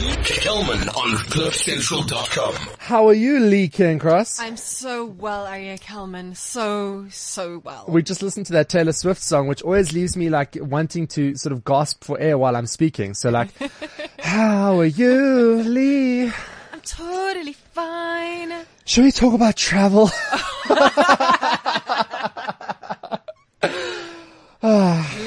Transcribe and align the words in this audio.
Kelman 0.00 0.88
on 0.88 1.16
CliffCentral.com. 1.28 2.54
How 2.78 3.06
are 3.08 3.12
you, 3.14 3.38
Lee 3.38 3.68
Cairncross? 3.68 4.40
I'm 4.40 4.56
so 4.56 5.04
well, 5.04 5.46
Arya 5.46 5.76
Kelman. 5.76 6.34
So, 6.34 7.06
so 7.10 7.58
well. 7.58 7.84
We 7.86 8.02
just 8.02 8.22
listened 8.22 8.46
to 8.46 8.54
that 8.54 8.70
Taylor 8.70 8.92
Swift 8.92 9.20
song, 9.20 9.46
which 9.46 9.60
always 9.60 9.92
leaves 9.92 10.16
me 10.16 10.30
like 10.30 10.56
wanting 10.58 11.06
to 11.08 11.36
sort 11.36 11.52
of 11.52 11.66
gasp 11.66 12.02
for 12.04 12.18
air 12.18 12.38
while 12.38 12.56
I'm 12.56 12.66
speaking. 12.66 13.12
So 13.12 13.28
like, 13.28 13.50
how 14.20 14.80
are 14.80 14.86
you, 14.86 15.62
Lee? 15.64 16.28
I'm 16.72 16.80
totally 16.82 17.52
fine. 17.52 18.54
Should 18.86 19.04
we 19.04 19.12
talk 19.12 19.34
about 19.34 19.56
travel? 19.56 20.10
Ah. 24.62 25.19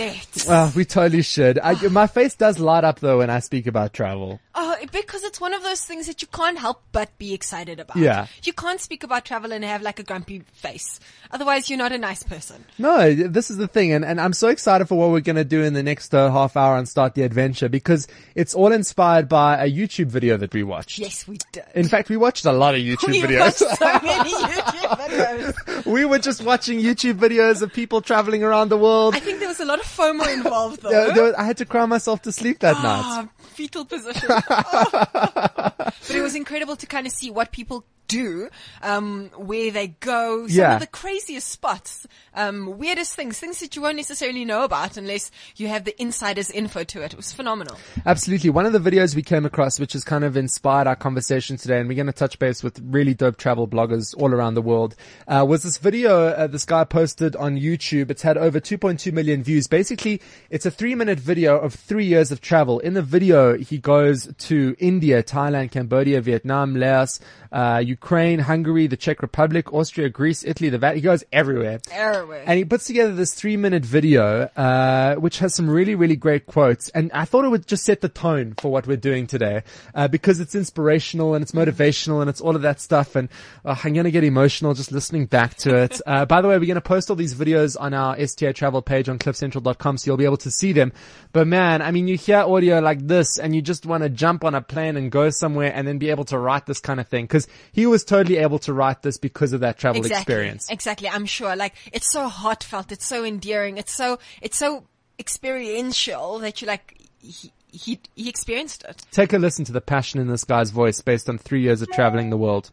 Uh, 0.54 0.70
we 0.76 0.86
totally 0.86 1.22
should. 1.24 1.58
I, 1.60 1.74
my 1.90 2.08
face 2.08 2.36
does 2.36 2.60
light 2.60 2.84
up 2.84 3.00
though 3.00 3.20
when 3.20 3.30
I 3.30 3.40
speak 3.40 3.66
about 3.68 3.94
travel. 3.94 4.40
Oh, 4.56 4.76
because 4.92 5.24
it's 5.24 5.42
one 5.42 5.54
of 5.54 5.64
those 5.64 5.84
things 5.84 6.06
that 6.08 6.22
you 6.22 6.28
can't 6.28 6.60
help 6.60 6.84
but 6.92 7.18
be 7.18 7.34
excited 7.34 7.80
about. 7.80 7.98
Yeah. 7.98 8.28
You 8.44 8.54
can't 8.54 8.80
speak 8.80 9.04
about 9.04 9.26
travel 9.26 9.52
and 9.52 9.64
have 9.64 9.82
like 9.82 10.00
a 10.00 10.04
grumpy 10.04 10.44
face. 10.54 11.00
Otherwise, 11.32 11.70
you're 11.70 11.80
not 11.80 11.92
a 11.92 11.98
nice 11.98 12.22
person. 12.22 12.64
No, 12.78 13.14
this 13.14 13.50
is 13.50 13.58
the 13.58 13.68
thing, 13.68 13.92
and, 13.94 14.06
and 14.06 14.22
I'm 14.22 14.34
so 14.34 14.50
excited 14.50 14.88
for 14.88 14.96
what 14.96 15.10
we're 15.10 15.22
going 15.22 15.38
to 15.38 15.44
do 15.44 15.64
in 15.64 15.74
the 15.74 15.82
next 15.82 16.14
uh, 16.14 16.30
half 16.32 16.56
hour 16.56 16.78
and 16.78 16.88
start 16.88 17.16
the 17.16 17.24
adventure 17.24 17.70
because 17.70 18.08
it's 18.36 18.54
all 18.54 18.72
inspired 18.72 19.28
by 19.28 19.64
a 19.64 19.72
YouTube 19.72 20.08
video 20.08 20.38
that 20.38 20.54
we 20.54 20.62
watched. 20.62 21.00
Yes, 21.00 21.28
we 21.28 21.40
did. 21.52 21.64
In 21.74 21.88
fact, 21.88 22.10
we 22.10 22.18
watched 22.18 22.46
a 22.46 22.52
lot 22.52 22.76
of 22.76 22.82
YouTube 22.82 23.08
we 23.14 23.22
videos. 23.22 23.40
watched 23.40 23.78
so 23.80 24.00
many 24.06 24.34
YouTube 24.34 24.98
videos. 24.98 25.86
we 25.86 26.06
were 26.06 26.20
just 26.20 26.44
watching 26.44 26.80
YouTube 26.80 27.16
videos 27.16 27.64
of 27.64 27.74
people 27.74 28.02
traveling 28.02 28.44
around 28.44 28.70
the 28.70 28.78
world. 28.78 29.16
I 29.16 29.20
think 29.20 29.40
there 29.40 29.48
was 29.50 29.60
a 29.60 29.66
lot 29.66 29.80
of 29.80 29.86
FOMO 29.86 30.33
involved 30.34 30.82
though. 30.82 30.90
There- 30.90 31.14
there 31.14 31.24
was- 31.24 31.34
I 31.36 31.44
had 31.44 31.58
to 31.58 31.66
cry 31.66 31.86
myself 31.86 32.22
to 32.24 32.32
sleep 32.32 32.60
that 32.60 32.76
night. 32.76 33.02
Ah, 33.06 33.28
fetal 33.54 33.86
position. 33.86 34.28
but 34.48 35.94
it 36.10 36.22
was 36.22 36.36
incredible 36.36 36.76
to 36.76 36.86
kind 36.86 37.06
of 37.08 37.14
see 37.14 37.30
what 37.32 37.52
people 37.52 37.86
do, 38.08 38.50
um, 38.82 39.30
where 39.36 39.72
they 39.72 39.88
go, 40.00 40.48
some 40.48 40.56
Yeah. 40.58 40.74
of 40.76 40.80
the 40.82 40.88
craziest 40.88 41.48
spots, 41.50 42.06
um, 42.36 42.78
weirdest 42.78 43.16
things, 43.16 43.40
things 43.40 43.60
that 43.60 43.76
you 43.76 43.82
won't 43.82 43.98
necessarily 43.98 44.46
know 44.46 44.64
about 44.64 44.98
unless 44.98 45.32
you 45.56 45.68
have 45.68 45.84
the 45.86 46.00
insider's 46.02 46.50
info 46.52 46.84
to 46.84 47.02
it. 47.02 47.14
It 47.14 47.18
was 47.18 47.32
phenomenal. 47.32 47.78
Absolutely. 48.06 48.50
One 48.50 48.66
of 48.66 48.74
the 48.74 48.80
videos 48.80 49.16
we 49.16 49.22
came 49.24 49.46
across, 49.46 49.80
which 49.80 49.94
has 49.94 50.04
kind 50.04 50.24
of 50.24 50.36
inspired 50.38 50.88
our 50.88 50.96
conversation 50.96 51.58
today, 51.58 51.80
and 51.80 51.88
we're 51.88 51.96
going 51.96 52.08
to 52.08 52.14
touch 52.14 52.40
base 52.40 52.64
with 52.64 52.80
really 52.84 53.14
dope 53.14 53.38
travel 53.38 53.68
bloggers 53.68 54.14
all 54.18 54.34
around 54.34 54.56
the 54.56 54.62
world, 54.62 54.96
uh, 55.28 55.46
was 55.48 55.64
this 55.64 55.78
video 55.78 56.28
uh, 56.28 56.48
this 56.48 56.66
guy 56.66 56.84
posted 56.84 57.36
on 57.36 57.58
YouTube. 57.58 58.10
It's 58.12 58.22
had 58.22 58.38
over 58.38 58.60
2.2 58.60 59.12
million 59.12 59.44
views. 59.44 59.68
Basically, 59.68 60.22
it's 60.50 60.66
a 60.66 60.72
three 60.72 60.96
minute 60.96 61.20
video 61.20 61.58
of 61.60 61.74
three 61.74 62.06
years 62.06 62.32
of 62.32 62.42
travel. 62.42 62.80
In 62.80 62.94
the 62.94 63.02
video, 63.02 63.58
he 63.58 63.78
goes 63.78 64.28
to 64.38 64.76
India, 64.80 65.24
Thailand, 65.24 65.72
Cambodia, 65.72 66.22
Vietnam, 66.22 66.76
Laos, 66.76 67.20
uh, 67.54 67.78
Ukraine, 67.86 68.40
Hungary, 68.40 68.88
the 68.88 68.98
Czech 68.98 69.22
Republic, 69.22 69.72
Austria, 69.72 70.10
Greece, 70.10 70.44
Italy, 70.44 70.70
the 70.70 70.80
Vatican. 70.80 70.98
He 70.98 71.04
goes 71.04 71.24
everywhere. 71.32 71.80
Everywhere. 71.92 72.44
And 72.48 72.58
he 72.58 72.66
puts 72.66 72.86
together 72.86 73.14
this 73.14 73.34
three 73.36 73.56
minute 73.56 73.86
video, 73.86 74.50
uh, 74.58 75.16
which 75.16 75.38
has 75.40 75.54
some 75.54 75.70
really, 75.70 75.94
really 75.94 76.16
great 76.16 76.48
quotes. 76.48 76.90
And 76.90 77.12
I 77.14 77.26
thought 77.26 77.46
it 77.46 77.50
would 77.50 77.68
just 77.68 77.84
set 77.84 78.02
the 78.02 78.10
tone 78.10 78.56
for 78.58 78.72
what 78.72 78.88
we're 78.88 78.98
doing 78.98 79.28
today, 79.28 79.64
uh, 79.94 80.08
because 80.08 80.40
it's 80.40 80.56
inspirational 80.56 81.36
and 81.36 81.44
it's 81.44 81.52
motivational 81.52 82.22
and 82.22 82.30
it's 82.30 82.42
all 82.42 82.56
of 82.56 82.64
that 82.64 82.82
stuff. 82.82 83.16
And 83.16 83.30
uh, 83.64 83.76
I'm 83.84 83.94
going 83.94 84.06
to 84.06 84.12
get 84.12 84.24
emotional 84.24 84.74
just 84.74 84.92
listening 84.92 85.28
back 85.28 85.56
to 85.58 85.76
it. 85.76 86.02
Uh, 86.14 86.26
by 86.26 86.42
the 86.42 86.48
way, 86.48 86.58
we're 86.58 86.66
going 86.66 86.76
to 86.76 86.82
post 86.82 87.10
all 87.10 87.16
these 87.16 87.34
videos 87.34 87.78
on 87.80 87.94
our 87.94 88.16
STA 88.18 88.54
travel 88.54 88.82
page 88.82 89.10
on 89.10 89.18
cliffcentral.com 89.18 89.98
so 89.98 90.10
you'll 90.10 90.18
be 90.18 90.26
able 90.26 90.38
to 90.38 90.52
see 90.52 90.74
them. 90.74 90.92
But 91.32 91.48
man, 91.48 91.82
I 91.82 91.92
mean, 91.92 92.08
you 92.08 92.18
hear 92.18 92.40
audio 92.40 92.80
like 92.80 93.08
this 93.08 93.40
and 93.40 93.56
you 93.56 93.62
just 93.62 93.86
want 93.86 94.04
to 94.04 94.10
jump 94.10 94.44
on 94.44 94.54
a 94.54 94.62
plane 94.62 94.98
and 94.98 95.12
go 95.12 95.30
somewhere 95.30 95.72
and 95.74 95.88
then 95.88 95.98
be 95.98 96.10
able 96.10 96.26
to 96.26 96.38
write 96.38 96.66
this 96.66 96.80
kind 96.80 97.00
of 97.00 97.08
thing. 97.08 97.28
Cause 97.28 97.43
he 97.72 97.86
was 97.86 98.04
totally 98.04 98.38
able 98.38 98.60
to 98.60 98.74
write 98.74 99.02
this 99.02 99.18
because 99.18 99.54
of 99.54 99.62
that 99.62 99.78
travel 99.78 100.02
exactly. 100.02 100.22
experience. 100.22 100.70
Exactly. 100.70 101.10
I'm 101.10 101.26
sure. 101.26 101.56
Like 101.56 101.74
it's 101.92 102.12
so 102.12 102.28
heartfelt. 102.28 102.92
It's 102.92 103.06
so 103.06 103.24
endearing. 103.24 103.78
It's 103.78 103.94
so 103.94 104.20
it's 104.42 104.58
so 104.58 104.86
experiential 105.20 106.40
that 106.40 106.62
you 106.62 106.68
like. 106.68 106.98
He, 107.20 107.52
he 107.72 108.00
he 108.16 108.30
experienced 108.30 108.84
it. 108.84 109.04
Take 109.12 109.34
a 109.34 109.38
listen 109.38 109.66
to 109.66 109.72
the 109.72 109.82
passion 109.82 110.20
in 110.20 110.28
this 110.28 110.44
guy's 110.44 110.70
voice 110.70 111.02
based 111.02 111.28
on 111.30 111.38
three 111.38 111.62
years 111.62 111.82
of 111.82 111.90
traveling 111.92 112.30
the 112.30 112.38
world. 112.38 112.72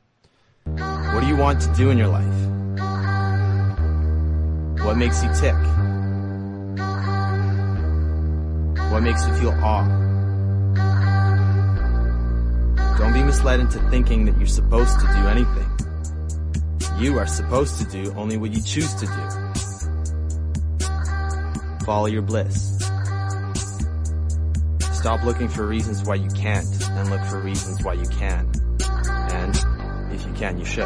What 0.65 1.21
do 1.21 1.27
you 1.27 1.37
want 1.37 1.61
to 1.63 1.73
do 1.75 1.91
in 1.91 1.99
your 1.99 2.09
life? 2.09 2.27
What 4.85 4.97
makes 4.97 5.23
you 5.23 5.31
tick? 5.35 5.55
What 8.91 9.03
makes 9.03 9.27
you 9.27 9.35
feel 9.35 9.51
awe? 9.63 10.10
Don't 13.01 13.15
be 13.15 13.23
misled 13.23 13.61
into 13.61 13.79
thinking 13.89 14.27
that 14.27 14.37
you're 14.37 14.47
supposed 14.47 15.01
to 15.01 15.07
do 15.07 15.27
anything. 15.27 15.67
You 16.99 17.19
are 17.19 17.27
supposed 17.27 17.79
to 17.81 17.87
do 17.87 18.13
only 18.13 18.37
what 18.37 18.53
you 18.53 18.61
choose 18.61 18.93
to 18.97 19.07
do. 19.07 19.29
Follow 21.87 22.09
your 22.09 22.21
bliss. 22.21 22.77
Stop 24.93 25.25
looking 25.25 25.49
for 25.49 25.67
reasons 25.67 26.05
why 26.05 26.17
you 26.17 26.29
can't 26.29 26.67
and 26.91 27.09
look 27.09 27.23
for 27.23 27.41
reasons 27.41 27.83
why 27.83 27.95
you 27.95 28.07
can. 28.11 28.53
And 29.33 29.57
if 30.13 30.27
you 30.27 30.35
can, 30.35 30.59
you 30.59 30.67
should. 30.67 30.85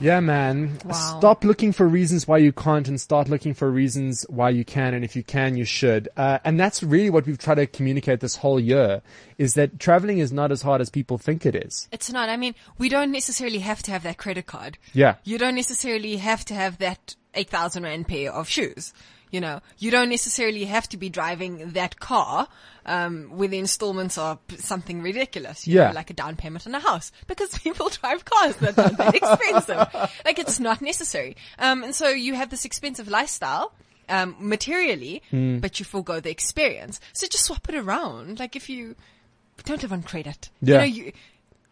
Yeah, 0.00 0.20
man. 0.20 0.78
Wow. 0.84 1.18
Stop 1.18 1.44
looking 1.44 1.72
for 1.72 1.86
reasons 1.86 2.26
why 2.26 2.38
you 2.38 2.52
can't 2.52 2.88
and 2.88 3.00
start 3.00 3.28
looking 3.28 3.54
for 3.54 3.70
reasons 3.70 4.24
why 4.28 4.50
you 4.50 4.64
can. 4.64 4.94
And 4.94 5.04
if 5.04 5.14
you 5.14 5.22
can, 5.22 5.56
you 5.56 5.64
should. 5.64 6.08
Uh, 6.16 6.38
and 6.44 6.58
that's 6.58 6.82
really 6.82 7.10
what 7.10 7.26
we've 7.26 7.38
tried 7.38 7.56
to 7.56 7.66
communicate 7.66 8.20
this 8.20 8.36
whole 8.36 8.58
year 8.58 9.02
is 9.38 9.54
that 9.54 9.78
traveling 9.78 10.18
is 10.18 10.32
not 10.32 10.50
as 10.50 10.62
hard 10.62 10.80
as 10.80 10.90
people 10.90 11.18
think 11.18 11.44
it 11.44 11.54
is. 11.54 11.88
It's 11.92 12.10
not. 12.10 12.28
I 12.28 12.36
mean, 12.36 12.54
we 12.78 12.88
don't 12.88 13.12
necessarily 13.12 13.58
have 13.58 13.82
to 13.84 13.90
have 13.90 14.02
that 14.02 14.18
credit 14.18 14.46
card. 14.46 14.78
Yeah. 14.92 15.16
You 15.24 15.38
don't 15.38 15.54
necessarily 15.54 16.16
have 16.16 16.44
to 16.46 16.54
have 16.54 16.78
that 16.78 17.16
8,000 17.34 17.82
rand 17.84 18.08
pair 18.08 18.32
of 18.32 18.48
shoes. 18.48 18.92
You 19.30 19.40
know, 19.40 19.60
you 19.78 19.90
don't 19.90 20.08
necessarily 20.08 20.64
have 20.64 20.88
to 20.90 20.96
be 20.96 21.08
driving 21.08 21.70
that 21.72 22.00
car, 22.00 22.48
um, 22.86 23.30
where 23.36 23.48
the 23.48 23.58
installments 23.58 24.18
are 24.18 24.38
something 24.58 25.02
ridiculous. 25.02 25.66
You 25.66 25.76
Yeah. 25.78 25.88
Know, 25.88 25.94
like 25.94 26.10
a 26.10 26.14
down 26.14 26.36
payment 26.36 26.66
on 26.66 26.74
a 26.74 26.80
house 26.80 27.12
because 27.26 27.56
people 27.64 27.88
drive 27.88 28.24
cars 28.24 28.56
that 28.56 28.78
aren't 28.78 28.98
that 28.98 29.14
expensive. 29.14 29.76
like 30.24 30.38
it's 30.38 30.58
not 30.60 30.82
necessary. 30.82 31.36
Um, 31.58 31.84
and 31.84 31.94
so 31.94 32.08
you 32.08 32.34
have 32.34 32.50
this 32.50 32.64
expensive 32.64 33.08
lifestyle. 33.08 33.72
Um, 34.08 34.34
materially, 34.40 35.22
Hmm. 35.30 35.58
but 35.60 35.78
you 35.78 35.84
forego 35.84 36.18
the 36.18 36.30
experience. 36.32 36.98
So 37.12 37.28
just 37.28 37.44
swap 37.44 37.68
it 37.68 37.76
around. 37.76 38.40
Like 38.40 38.56
if 38.56 38.68
you 38.68 38.96
don't 39.64 39.80
live 39.82 39.92
on 39.92 40.02
credit, 40.02 40.50
Yeah. 40.60 40.82
you 40.82 41.02
know, 41.02 41.04
you, 41.06 41.12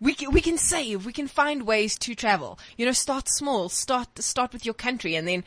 we 0.00 0.14
can, 0.14 0.30
we 0.30 0.40
can 0.40 0.56
save. 0.56 1.04
We 1.04 1.12
can 1.12 1.26
find 1.26 1.66
ways 1.66 1.98
to 1.98 2.14
travel. 2.14 2.56
You 2.76 2.86
know, 2.86 2.92
start 2.92 3.28
small. 3.28 3.68
Start 3.68 4.22
start 4.22 4.52
with 4.52 4.64
your 4.64 4.74
country, 4.74 5.16
and 5.16 5.26
then 5.26 5.42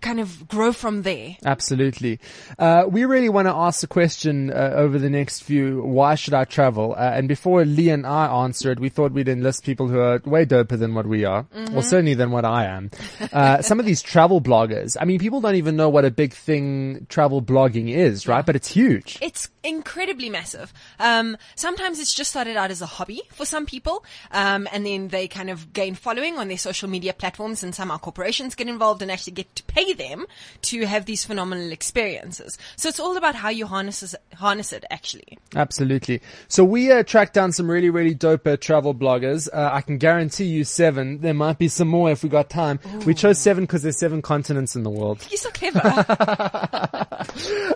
kind 0.00 0.20
of 0.20 0.48
grow 0.48 0.72
from 0.72 1.02
there. 1.02 1.36
Absolutely. 1.44 2.18
Uh, 2.58 2.84
we 2.88 3.04
really 3.04 3.28
want 3.28 3.46
to 3.46 3.54
ask 3.54 3.80
the 3.80 3.86
question 3.86 4.50
uh, 4.52 4.72
over 4.74 4.98
the 4.98 5.10
next 5.10 5.42
few, 5.42 5.82
why 5.82 6.14
should 6.14 6.34
I 6.34 6.44
travel? 6.44 6.94
Uh, 6.96 7.12
and 7.14 7.28
before 7.28 7.64
Lee 7.64 7.90
and 7.90 8.06
I 8.06 8.26
answer 8.44 8.70
it, 8.72 8.80
we 8.80 8.88
thought 8.88 9.12
we'd 9.12 9.28
enlist 9.28 9.64
people 9.64 9.88
who 9.88 9.98
are 10.00 10.20
way 10.24 10.44
doper 10.46 10.78
than 10.78 10.94
what 10.94 11.06
we 11.06 11.24
are, 11.24 11.46
or 11.74 11.82
certainly 11.82 12.14
than 12.14 12.30
what 12.30 12.44
I 12.44 12.66
am. 12.66 12.90
Uh, 13.32 13.62
some 13.62 13.80
of 13.80 13.86
these 13.86 14.02
travel 14.02 14.40
bloggers, 14.40 14.96
I 15.00 15.04
mean, 15.04 15.18
people 15.18 15.40
don't 15.40 15.56
even 15.56 15.76
know 15.76 15.88
what 15.88 16.04
a 16.04 16.10
big 16.10 16.32
thing 16.32 17.06
travel 17.08 17.42
blogging 17.42 17.90
is, 17.90 18.26
right? 18.26 18.44
But 18.44 18.56
it's 18.56 18.68
huge. 18.68 19.18
It's 19.20 19.48
incredibly 19.62 20.30
massive. 20.30 20.72
Um, 20.98 21.36
sometimes 21.54 21.98
it's 21.98 22.14
just 22.14 22.30
started 22.30 22.56
out 22.56 22.70
as 22.70 22.82
a 22.82 22.86
hobby 22.86 23.22
for 23.32 23.44
some 23.44 23.66
people, 23.66 24.04
um, 24.30 24.68
and 24.72 24.86
then 24.86 25.08
they 25.08 25.28
kind 25.28 25.50
of 25.50 25.72
gain 25.72 25.94
following 25.94 26.38
on 26.38 26.48
their 26.48 26.58
social 26.58 26.88
media 26.88 27.12
platforms, 27.12 27.62
and 27.62 27.74
somehow 27.74 27.98
corporations 27.98 28.54
get 28.54 28.68
involved 28.68 29.02
and 29.02 29.10
actually 29.10 29.32
get 29.34 29.54
to 29.56 29.62
pay 29.64 29.92
them 29.92 30.26
to 30.62 30.86
have 30.86 31.04
these 31.04 31.24
phenomenal 31.24 31.72
experiences. 31.72 32.58
So 32.76 32.88
it's 32.88 33.00
all 33.00 33.16
about 33.16 33.34
how 33.34 33.48
you 33.50 33.66
harness 33.66 34.14
harness 34.34 34.72
it. 34.72 34.84
Actually, 34.90 35.38
Absolutely. 35.54 36.20
So 36.48 36.64
we 36.64 36.90
uh, 36.90 37.02
tracked 37.02 37.34
down 37.34 37.52
some 37.52 37.70
really, 37.70 37.90
really 37.90 38.14
dope 38.14 38.46
uh, 38.46 38.56
travel 38.56 38.94
bloggers. 38.94 39.48
Uh, 39.52 39.70
I 39.72 39.80
can 39.82 39.98
guarantee 39.98 40.44
you 40.44 40.64
seven. 40.64 41.20
There 41.20 41.34
might 41.34 41.58
be 41.58 41.68
some 41.68 41.88
more 41.88 42.10
if 42.10 42.22
we 42.22 42.28
got 42.28 42.50
time. 42.50 42.80
We 43.04 43.14
chose 43.14 43.38
seven 43.38 43.64
because 43.64 43.82
there's 43.82 43.98
seven 43.98 44.22
continents 44.22 44.76
in 44.76 44.82
the 44.82 44.90
world. 44.90 45.26
you're 45.30 45.38
so 45.38 45.50
clever. 45.50 45.80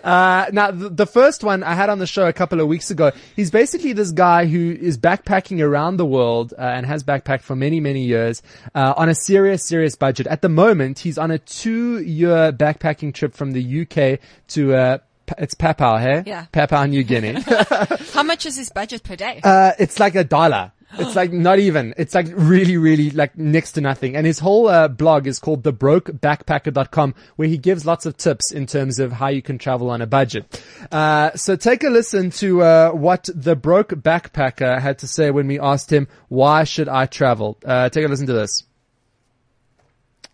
Uh, 0.03 0.47
now, 0.51 0.69
the, 0.69 0.89
the 0.89 1.05
first 1.05 1.43
one 1.43 1.63
I 1.63 1.73
had 1.75 1.89
on 1.89 1.99
the 1.99 2.07
show 2.07 2.27
a 2.27 2.33
couple 2.33 2.59
of 2.59 2.67
weeks 2.67 2.89
ago, 2.89 3.11
he's 3.35 3.51
basically 3.51 3.93
this 3.93 4.11
guy 4.11 4.45
who 4.47 4.71
is 4.71 4.97
backpacking 4.97 5.63
around 5.63 5.97
the 5.97 6.05
world 6.05 6.53
uh, 6.57 6.61
and 6.61 6.85
has 6.85 7.03
backpacked 7.03 7.41
for 7.41 7.55
many, 7.55 7.79
many 7.79 8.03
years 8.03 8.41
uh, 8.73 8.93
on 8.97 9.09
a 9.09 9.15
serious, 9.15 9.63
serious 9.63 9.95
budget. 9.95 10.25
At 10.27 10.41
the 10.41 10.49
moment, 10.49 10.99
he's 10.99 11.17
on 11.17 11.29
a 11.31 11.37
two-year 11.37 12.51
backpacking 12.51 13.13
trip 13.13 13.33
from 13.33 13.51
the 13.51 13.81
UK 13.81 14.19
to 14.49 14.73
uh, 14.73 14.97
it's 15.37 15.53
Papua, 15.53 15.99
hey? 15.99 16.23
Yeah. 16.25 16.45
Papua 16.51 16.87
New 16.87 17.03
Guinea. 17.03 17.41
how 18.13 18.23
much 18.23 18.45
is 18.45 18.57
his 18.57 18.69
budget 18.69 19.03
per 19.03 19.15
day? 19.15 19.41
uh, 19.43 19.71
it's 19.79 19.99
like 19.99 20.15
a 20.15 20.23
dollar. 20.23 20.71
It's 20.97 21.15
like 21.15 21.31
not 21.31 21.59
even. 21.59 21.93
It's 21.97 22.13
like 22.13 22.27
really, 22.31 22.77
really 22.77 23.11
like 23.11 23.37
next 23.37 23.73
to 23.73 23.81
nothing. 23.81 24.15
And 24.15 24.25
his 24.25 24.39
whole 24.39 24.67
uh, 24.67 24.87
blog 24.87 25.27
is 25.27 25.39
called 25.39 25.63
thebrokebackpacker.com 25.63 27.15
where 27.35 27.47
he 27.47 27.57
gives 27.57 27.85
lots 27.85 28.05
of 28.05 28.17
tips 28.17 28.51
in 28.51 28.65
terms 28.65 28.99
of 28.99 29.11
how 29.11 29.27
you 29.27 29.41
can 29.41 29.57
travel 29.57 29.89
on 29.89 30.01
a 30.01 30.07
budget. 30.07 30.61
Uh, 30.91 31.31
so 31.35 31.55
take 31.55 31.83
a 31.83 31.89
listen 31.89 32.29
to 32.31 32.61
uh, 32.61 32.91
what 32.91 33.29
the 33.33 33.55
broke 33.55 33.89
backpacker 33.89 34.79
had 34.79 34.99
to 34.99 35.07
say 35.07 35.31
when 35.31 35.47
we 35.47 35.59
asked 35.59 35.91
him, 35.91 36.07
why 36.29 36.63
should 36.63 36.89
I 36.89 37.05
travel? 37.05 37.57
Uh, 37.65 37.89
take 37.89 38.05
a 38.05 38.07
listen 38.07 38.27
to 38.27 38.33
this. 38.33 38.63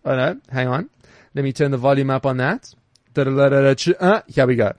Oh 0.04 0.16
no, 0.16 0.40
hang 0.50 0.68
on. 0.68 0.90
Let 1.34 1.44
me 1.44 1.52
turn 1.52 1.70
the 1.70 1.78
volume 1.78 2.10
up 2.10 2.26
on 2.26 2.38
that. 2.38 2.74
Here 3.14 4.46
we 4.46 4.56
go. 4.56 4.72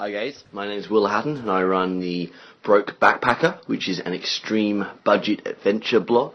Hi 0.00 0.10
guys, 0.10 0.44
my 0.50 0.66
name 0.66 0.78
is 0.78 0.88
Will 0.88 1.06
Hatton 1.06 1.36
and 1.36 1.50
I 1.50 1.62
run 1.62 2.00
the 2.00 2.32
Broke 2.62 3.00
Backpacker, 3.00 3.66
which 3.66 3.88
is 3.88 4.00
an 4.00 4.12
extreme 4.12 4.86
budget 5.02 5.46
adventure 5.46 6.00
blog. 6.00 6.34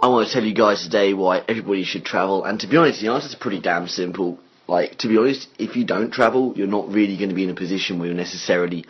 I 0.00 0.08
want 0.08 0.26
to 0.26 0.32
tell 0.32 0.44
you 0.44 0.54
guys 0.54 0.82
today 0.82 1.12
why 1.12 1.42
everybody 1.46 1.84
should 1.84 2.04
travel, 2.04 2.44
and 2.44 2.58
to 2.60 2.66
be 2.66 2.76
honest, 2.76 3.00
the 3.00 3.08
answer 3.08 3.28
is 3.28 3.34
pretty 3.34 3.60
damn 3.60 3.88
simple. 3.88 4.38
Like, 4.66 4.98
to 4.98 5.08
be 5.08 5.18
honest, 5.18 5.48
if 5.58 5.76
you 5.76 5.84
don't 5.84 6.10
travel, 6.10 6.54
you're 6.56 6.66
not 6.66 6.88
really 6.88 7.16
going 7.16 7.28
to 7.28 7.34
be 7.34 7.44
in 7.44 7.50
a 7.50 7.54
position 7.54 7.98
where 7.98 8.08
you're 8.08 8.16
necessarily 8.16 8.84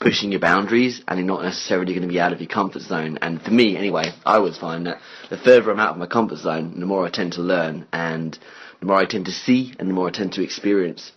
pushing 0.00 0.32
your 0.32 0.40
boundaries 0.40 1.02
and 1.06 1.18
you're 1.18 1.26
not 1.26 1.42
necessarily 1.42 1.94
going 1.94 2.06
to 2.06 2.12
be 2.12 2.20
out 2.20 2.32
of 2.32 2.40
your 2.40 2.48
comfort 2.48 2.82
zone. 2.82 3.18
And 3.22 3.40
for 3.40 3.50
me, 3.50 3.76
anyway, 3.76 4.12
I 4.26 4.36
always 4.36 4.58
find 4.58 4.86
that 4.86 4.98
the 5.30 5.38
further 5.38 5.70
I'm 5.70 5.80
out 5.80 5.92
of 5.92 5.98
my 5.98 6.06
comfort 6.06 6.38
zone, 6.38 6.78
the 6.78 6.86
more 6.86 7.06
I 7.06 7.10
tend 7.10 7.34
to 7.34 7.42
learn 7.42 7.86
and 7.92 8.38
the 8.80 8.86
more 8.86 8.96
I 8.96 9.06
tend 9.06 9.26
to 9.26 9.32
see 9.32 9.72
and 9.78 9.88
the 9.88 9.94
more 9.94 10.08
I 10.08 10.10
tend 10.10 10.32
to 10.32 10.42
experience. 10.42 11.12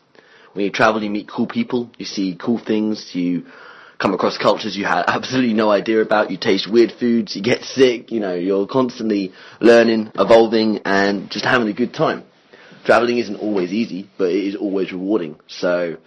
When 0.54 0.64
you 0.64 0.72
travel, 0.72 1.04
you 1.04 1.10
meet 1.10 1.28
cool 1.28 1.48
people, 1.48 1.92
you 1.98 2.06
see 2.06 2.38
cool 2.40 2.60
things, 2.60 3.14
you 3.14 3.46
come 4.00 4.14
across 4.14 4.38
cultures 4.38 4.76
you 4.76 4.86
had 4.86 5.04
absolutely 5.08 5.54
no 5.54 5.70
idea 5.70 6.02
about, 6.02 6.32
you 6.32 6.38
taste 6.38 6.72
weird 6.72 6.92
foods, 7.00 7.36
you 7.36 7.42
get 7.42 7.64
sick, 7.64 8.12
you 8.12 8.20
know, 8.20 8.36
you're 8.36 8.68
constantly 8.68 9.34
learning, 9.60 10.12
evolving 10.16 10.80
and 10.86 11.30
just 11.30 11.46
having 11.46 11.68
a 11.68 11.74
good 11.74 11.94
time. 11.94 12.24
Traveling 12.86 13.18
isn't 13.18 13.38
always 13.38 13.74
easy, 13.74 14.10
but 14.18 14.30
it 14.30 14.46
is 14.46 14.56
always 14.56 14.92
rewarding. 14.92 15.40
So, 15.48 15.98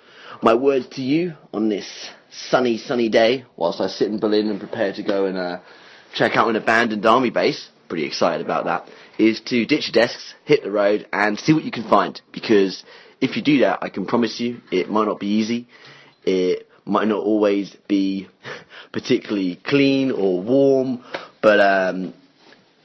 my 0.43 0.55
words 0.55 0.87
to 0.93 1.03
you 1.03 1.35
on 1.53 1.69
this 1.69 2.11
sunny, 2.31 2.79
sunny 2.79 3.11
day, 3.11 3.45
whilst 3.57 3.81
I 3.81 3.89
sit 3.89 4.09
in 4.09 4.19
Berlin 4.19 4.49
and 4.49 4.59
prepare 4.59 4.93
to 4.95 5.03
go 5.03 5.27
and 5.27 5.37
uh, 5.37 5.59
check 6.15 6.37
out 6.37 6.49
an 6.49 6.57
abandoned 6.57 7.05
army 7.05 7.29
base, 7.29 7.69
pretty 7.89 8.07
excited 8.07 8.45
about 8.45 8.65
that, 8.65 8.89
is 9.19 9.41
to 9.47 9.67
ditch 9.67 9.91
your 9.93 10.05
desks, 10.05 10.35
hit 10.45 10.63
the 10.63 10.71
road, 10.71 11.07
and 11.13 11.39
see 11.39 11.53
what 11.53 11.65
you 11.65 11.71
can 11.71 11.87
find. 11.89 12.23
Because 12.33 12.83
if 13.21 13.37
you 13.37 13.43
do 13.43 13.59
that, 13.59 13.81
I 13.83 13.91
can 13.91 14.07
promise 14.07 14.41
you, 14.41 14.63
it 14.73 14.89
might 14.89 15.05
not 15.05 15.21
be 15.21 15.27
easy. 15.27 15.69
It 16.25 16.70
might 16.91 17.07
not 17.07 17.23
always 17.23 17.75
be 17.89 18.29
particularly 18.93 19.57
clean 19.65 20.11
or 20.11 20.43
warm, 20.43 21.05
but 21.41 21.61
um, 21.61 22.13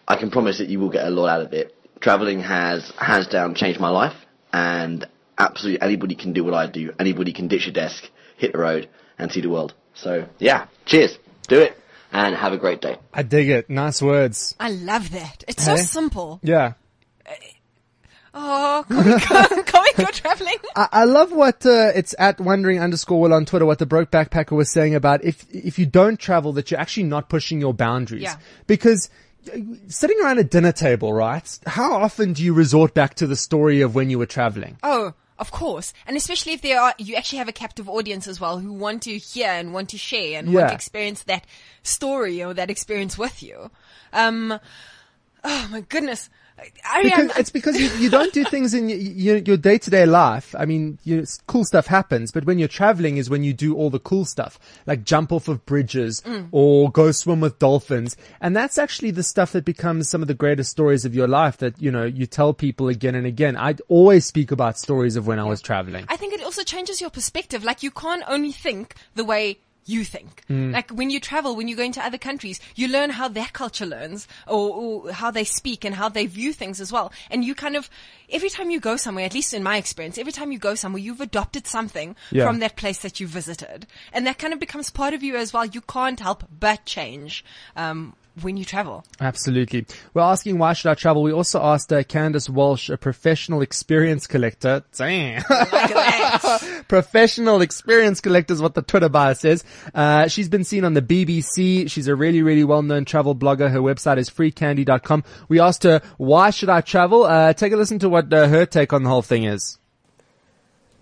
I 0.07 0.15
can 0.17 0.29
promise 0.29 0.59
that 0.59 0.69
you 0.69 0.79
will 0.79 0.91
get 0.91 1.07
a 1.07 1.09
lot 1.09 1.27
out 1.27 1.41
of 1.41 1.53
it. 1.53 1.75
Traveling 1.99 2.39
has 2.41 2.91
hands 2.97 3.27
down 3.27 3.55
changed 3.55 3.79
my 3.79 3.89
life, 3.89 4.15
and 4.53 5.07
absolutely 5.37 5.81
anybody 5.81 6.15
can 6.15 6.33
do 6.33 6.43
what 6.43 6.53
I 6.53 6.67
do. 6.67 6.93
Anybody 6.99 7.33
can 7.33 7.47
ditch 7.47 7.67
a 7.67 7.71
desk, 7.71 8.03
hit 8.37 8.53
the 8.53 8.59
road, 8.59 8.87
and 9.17 9.31
see 9.31 9.41
the 9.41 9.49
world. 9.49 9.73
So 9.95 10.27
yeah, 10.37 10.67
cheers, 10.85 11.17
do 11.47 11.61
it, 11.61 11.75
and 12.11 12.35
have 12.35 12.53
a 12.53 12.57
great 12.57 12.81
day. 12.81 12.97
I 13.11 13.23
dig 13.23 13.49
it. 13.49 13.69
Nice 13.69 14.01
words. 14.01 14.55
I 14.59 14.69
love 14.69 15.11
that. 15.11 15.43
It's 15.47 15.65
so 15.65 15.77
simple. 15.77 16.39
Yeah. 16.43 16.73
Oh, 18.37 18.83
can 18.87 18.97
we 18.97 19.03
go, 19.03 19.63
can 19.63 19.83
we 19.83 20.03
go 20.03 20.11
traveling? 20.11 20.57
I, 20.75 20.87
I 20.91 21.03
love 21.05 21.31
what 21.31 21.65
uh, 21.65 21.91
it's 21.95 22.13
at 22.19 22.39
wandering 22.39 22.79
underscore 22.81 23.19
will 23.21 23.33
on 23.33 23.45
Twitter 23.45 23.65
what 23.65 23.79
the 23.79 23.85
broke 23.85 24.11
backpacker 24.11 24.51
was 24.51 24.69
saying 24.69 24.93
about 24.93 25.23
if 25.23 25.45
if 25.53 25.79
you 25.79 25.85
don't 25.85 26.19
travel 26.19 26.51
that 26.53 26.69
you're 26.69 26.79
actually 26.79 27.03
not 27.03 27.29
pushing 27.29 27.61
your 27.61 27.73
boundaries 27.73 28.23
Yeah. 28.23 28.35
because 28.67 29.09
uh, 29.53 29.57
sitting 29.87 30.19
around 30.21 30.39
a 30.39 30.43
dinner 30.43 30.73
table 30.73 31.13
right 31.13 31.59
how 31.65 31.93
often 31.95 32.33
do 32.33 32.43
you 32.43 32.53
resort 32.53 32.93
back 32.93 33.13
to 33.15 33.27
the 33.27 33.35
story 33.37 33.79
of 33.81 33.95
when 33.95 34.09
you 34.09 34.19
were 34.19 34.25
traveling 34.25 34.77
Oh, 34.83 35.13
of 35.37 35.51
course. 35.51 35.93
And 36.07 36.15
especially 36.17 36.53
if 36.53 36.61
there 36.61 36.79
are, 36.79 36.93
you 36.97 37.15
actually 37.15 37.39
have 37.39 37.49
a 37.49 37.53
captive 37.53 37.89
audience 37.89 38.25
as 38.27 38.39
well 38.39 38.59
who 38.59 38.71
want 38.71 39.03
to 39.03 39.17
hear 39.17 39.47
and 39.49 39.73
want 39.73 39.89
to 39.89 39.97
share 39.97 40.39
and 40.39 40.53
want 40.53 40.69
to 40.69 40.73
experience 40.73 41.23
that 41.23 41.45
story 41.83 42.41
or 42.43 42.53
that 42.53 42.69
experience 42.69 43.17
with 43.17 43.43
you. 43.43 43.69
Um, 44.13 44.57
oh 45.43 45.67
my 45.71 45.81
goodness. 45.81 46.29
I, 46.57 47.03
because 47.03 47.37
it's 47.37 47.49
because 47.49 47.79
you, 47.79 47.89
you 47.99 48.09
don't 48.09 48.31
do 48.31 48.45
things 48.45 48.73
in 48.73 48.87
your, 48.87 49.37
your, 49.37 49.57
day-to-day 49.57 50.05
life. 50.05 50.55
I 50.57 50.65
mean, 50.65 50.97
you, 51.03 51.25
cool 51.47 51.65
stuff 51.65 51.87
happens, 51.87 52.31
but 52.31 52.45
when 52.45 52.59
you're 52.59 52.69
traveling 52.69 53.17
is 53.17 53.29
when 53.29 53.43
you 53.43 53.53
do 53.53 53.75
all 53.75 53.89
the 53.89 53.99
cool 53.99 54.23
stuff, 54.23 54.57
like 54.85 55.03
jump 55.03 55.33
off 55.33 55.49
of 55.49 55.65
bridges 55.65 56.21
mm. 56.21 56.47
or 56.51 56.89
go 56.91 57.11
swim 57.11 57.41
with 57.41 57.59
dolphins. 57.59 58.15
And 58.39 58.55
that's 58.55 58.77
actually 58.77 59.11
the 59.11 59.23
stuff 59.23 59.51
that 59.51 59.65
becomes 59.65 60.09
some 60.09 60.21
of 60.21 60.29
the 60.29 60.33
greatest 60.33 60.71
stories 60.71 61.03
of 61.03 61.13
your 61.13 61.27
life 61.27 61.57
that, 61.57 61.81
you 61.81 61.91
know, 61.91 62.05
you 62.05 62.25
tell 62.25 62.53
people 62.53 62.87
again 62.87 63.15
and 63.15 63.27
again. 63.27 63.57
I 63.57 63.75
always 63.89 64.25
speak 64.25 64.51
about 64.51 64.79
stories 64.79 65.17
of 65.17 65.27
when 65.27 65.39
I 65.39 65.43
was 65.43 65.61
traveling. 65.61 66.05
I 66.07 66.15
think 66.15 66.33
it 66.33 66.41
also 66.41 66.63
changes 66.63 67.01
your 67.01 67.09
perspective. 67.09 67.65
Like 67.65 67.83
you 67.83 67.91
can't 67.91 68.23
only 68.27 68.53
think 68.53 68.95
the 69.15 69.25
way 69.25 69.57
you 69.85 70.03
think. 70.03 70.43
Mm. 70.49 70.73
Like 70.73 70.89
when 70.91 71.09
you 71.09 71.19
travel, 71.19 71.55
when 71.55 71.67
you 71.67 71.75
go 71.75 71.83
into 71.83 72.03
other 72.03 72.17
countries, 72.17 72.59
you 72.75 72.87
learn 72.87 73.11
how 73.11 73.27
their 73.27 73.47
culture 73.53 73.85
learns 73.85 74.27
or, 74.47 74.69
or 75.05 75.11
how 75.11 75.31
they 75.31 75.43
speak 75.43 75.85
and 75.85 75.93
how 75.95 76.09
they 76.09 76.25
view 76.25 76.53
things 76.53 76.81
as 76.81 76.91
well. 76.91 77.11
And 77.29 77.45
you 77.45 77.53
kind 77.53 77.75
of, 77.75 77.89
every 78.29 78.49
time 78.49 78.69
you 78.71 78.79
go 78.79 78.97
somewhere, 78.97 79.25
at 79.25 79.33
least 79.33 79.53
in 79.53 79.63
my 79.63 79.77
experience, 79.77 80.17
every 80.17 80.31
time 80.31 80.51
you 80.51 80.57
go 80.59 80.75
somewhere, 80.75 81.01
you've 81.01 81.21
adopted 81.21 81.67
something 81.67 82.15
Yeah. 82.31 82.45
from 82.47 82.59
that 82.59 82.75
place 82.75 82.99
that 82.99 83.19
you 83.19 83.27
visited. 83.27 83.85
And 84.11 84.25
that 84.25 84.39
kind 84.39 84.53
of 84.53 84.59
becomes 84.59 84.89
part 84.89 85.13
of 85.13 85.21
you 85.23 85.35
as 85.35 85.53
well. 85.53 85.65
You 85.65 85.81
can't 85.81 86.19
help 86.19 86.43
but 86.59 86.85
change, 86.85 87.45
um, 87.75 88.15
when 88.41 88.57
you 88.57 88.65
travel. 88.65 89.03
Absolutely. 89.19 89.85
We're 90.13 90.21
asking 90.21 90.57
why 90.57 90.73
should 90.73 90.89
I 90.89 90.95
travel? 90.95 91.23
We 91.23 91.31
also 91.31 91.61
asked 91.61 91.91
uh, 91.91 92.03
Candace 92.03 92.49
Walsh, 92.49 92.89
a 92.89 92.97
professional 92.97 93.61
experience 93.61 94.27
collector. 94.27 94.83
Damn. 94.95 95.43
Like 95.49 96.87
professional 96.87 97.61
experience 97.61 98.21
collector 98.21 98.53
is 98.53 98.61
what 98.61 98.73
the 98.73 98.81
Twitter 98.81 99.09
bio 99.09 99.33
says. 99.33 99.63
Uh, 99.93 100.27
she's 100.27 100.49
been 100.49 100.63
seen 100.63 100.83
on 100.83 100.93
the 100.93 101.01
BBC. 101.01 101.89
She's 101.89 102.07
a 102.07 102.15
really, 102.15 102.41
really 102.41 102.63
well-known 102.63 103.05
travel 103.05 103.35
blogger. 103.35 103.71
Her 103.71 103.79
website 103.79 104.17
is 104.17 104.29
freecandy.com. 104.29 105.23
We 105.47 105.59
asked 105.59 105.83
her, 105.83 106.01
why 106.17 106.49
should 106.49 106.69
I 106.69 106.81
travel? 106.81 107.23
Uh, 107.23 107.53
take 107.53 107.73
a 107.73 107.77
listen 107.77 107.99
to 107.99 108.09
what 108.09 108.31
uh, 108.33 108.47
her 108.47 108.65
take 108.65 108.93
on 108.93 109.03
the 109.03 109.09
whole 109.09 109.21
thing 109.21 109.45
is. 109.45 109.77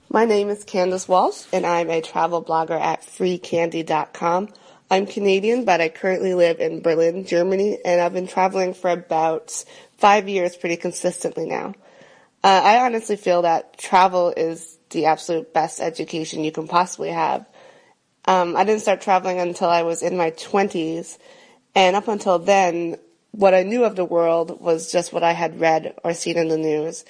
My 0.10 0.26
name 0.26 0.50
is 0.50 0.64
Candace 0.64 1.08
Walsh, 1.08 1.46
and 1.52 1.66
I'm 1.66 1.90
a 1.90 2.00
travel 2.00 2.44
blogger 2.44 2.80
at 2.80 3.02
freecandy.com. 3.02 4.50
I'm 4.92 5.06
Canadian, 5.06 5.66
but 5.66 5.82
I 5.82 5.90
currently 5.90 6.34
live 6.34 6.60
in 6.60 6.82
Berlin, 6.82 7.26
Germany, 7.26 7.80
and 7.84 8.02
I've 8.02 8.14
been 8.14 8.28
traveling 8.28 8.74
for 8.74 8.90
about 8.90 9.64
five 9.98 10.28
years 10.28 10.56
pretty 10.56 10.78
consistently 10.78 11.46
now. 11.46 11.74
Uh, 12.44 12.62
I 12.64 12.86
honestly 12.86 13.16
feel 13.16 13.44
that 13.44 13.78
travel 13.78 14.34
is 14.36 14.78
the 14.90 15.06
absolute 15.06 15.54
best 15.54 15.80
education 15.80 16.44
you 16.44 16.52
can 16.52 16.68
possibly 16.68 17.10
have. 17.10 17.46
Um, 18.26 18.56
I 18.56 18.66
didn't 18.66 18.82
start 18.82 19.02
traveling 19.02 19.40
until 19.40 19.70
I 19.70 19.84
was 19.84 20.04
in 20.04 20.18
my 20.18 20.32
20s, 20.32 21.18
and 21.75 21.96
up 21.96 22.08
until 22.08 22.38
then, 22.38 22.98
what 23.32 23.54
I 23.54 23.63
knew 23.63 23.86
of 23.86 23.96
the 23.96 24.06
world 24.06 24.62
was 24.62 24.92
just 24.92 25.12
what 25.12 25.24
I 25.24 25.32
had 25.32 25.60
read 25.60 25.96
or 26.04 26.13
seen 26.13 26.38
in 26.38 26.50
the 26.50 26.58
news. 26.58 27.04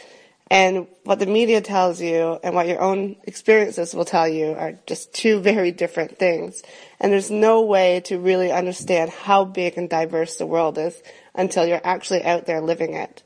And 0.52 0.88
what 1.04 1.20
the 1.20 1.26
media 1.26 1.62
tells 1.62 2.02
you 2.02 2.40
and 2.44 2.54
what 2.54 2.68
your 2.68 2.82
own 2.82 3.16
experiences 3.24 3.96
will 3.96 4.06
tell 4.06 4.28
you 4.28 4.54
are 4.54 4.78
just 4.86 5.14
two 5.14 5.40
very 5.40 5.72
different 5.72 6.20
things. 6.20 6.62
And 7.00 7.12
there's 7.12 7.32
no 7.32 7.62
way 7.62 8.02
to 8.02 8.20
really 8.20 8.52
understand 8.52 9.10
how 9.10 9.46
big 9.46 9.78
and 9.78 9.90
diverse 9.90 10.36
the 10.36 10.46
world 10.46 10.78
is 10.78 11.02
until 11.34 11.66
you're 11.66 11.82
actually 11.84 12.24
out 12.24 12.46
there 12.46 12.62
living 12.62 12.94
it. 12.94 13.24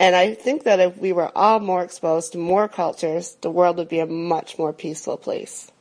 And 0.00 0.14
I 0.14 0.34
think 0.34 0.64
that 0.64 0.78
if 0.78 0.96
we 0.98 1.12
were 1.12 1.36
all 1.36 1.58
more 1.58 1.82
exposed 1.82 2.32
to 2.32 2.38
more 2.38 2.68
cultures, 2.68 3.36
the 3.40 3.50
world 3.50 3.78
would 3.78 3.88
be 3.88 3.98
a 3.98 4.06
much 4.06 4.58
more 4.58 4.72
peaceful 4.72 5.16
place. 5.16 5.72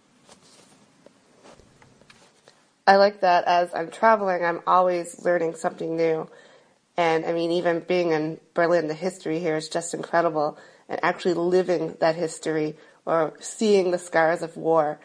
I 2.87 2.95
like 2.95 3.19
that 3.21 3.43
as 3.45 3.69
I'm 3.75 3.91
traveling, 3.91 4.45
I'm 4.45 4.61
always 4.65 5.23
learning 5.23 5.55
something 5.55 5.97
new. 5.97 6.29
And 6.97 7.25
I 7.25 7.31
mean, 7.31 7.51
even 7.51 7.81
being 7.81 8.11
in 8.11 8.39
Berlin, 8.55 8.87
the 8.87 8.95
history 8.95 9.39
here 9.39 9.55
is 9.55 9.69
just 9.69 9.93
incredible. 9.93 10.57
And 10.89 10.99
actually 11.03 11.35
living 11.35 11.95
that 11.99 12.15
history 12.15 12.75
or 13.05 13.33
seeing 13.39 13.91
the 13.91 13.99
scars 13.99 14.41
of 14.41 14.57
war, 14.57 14.99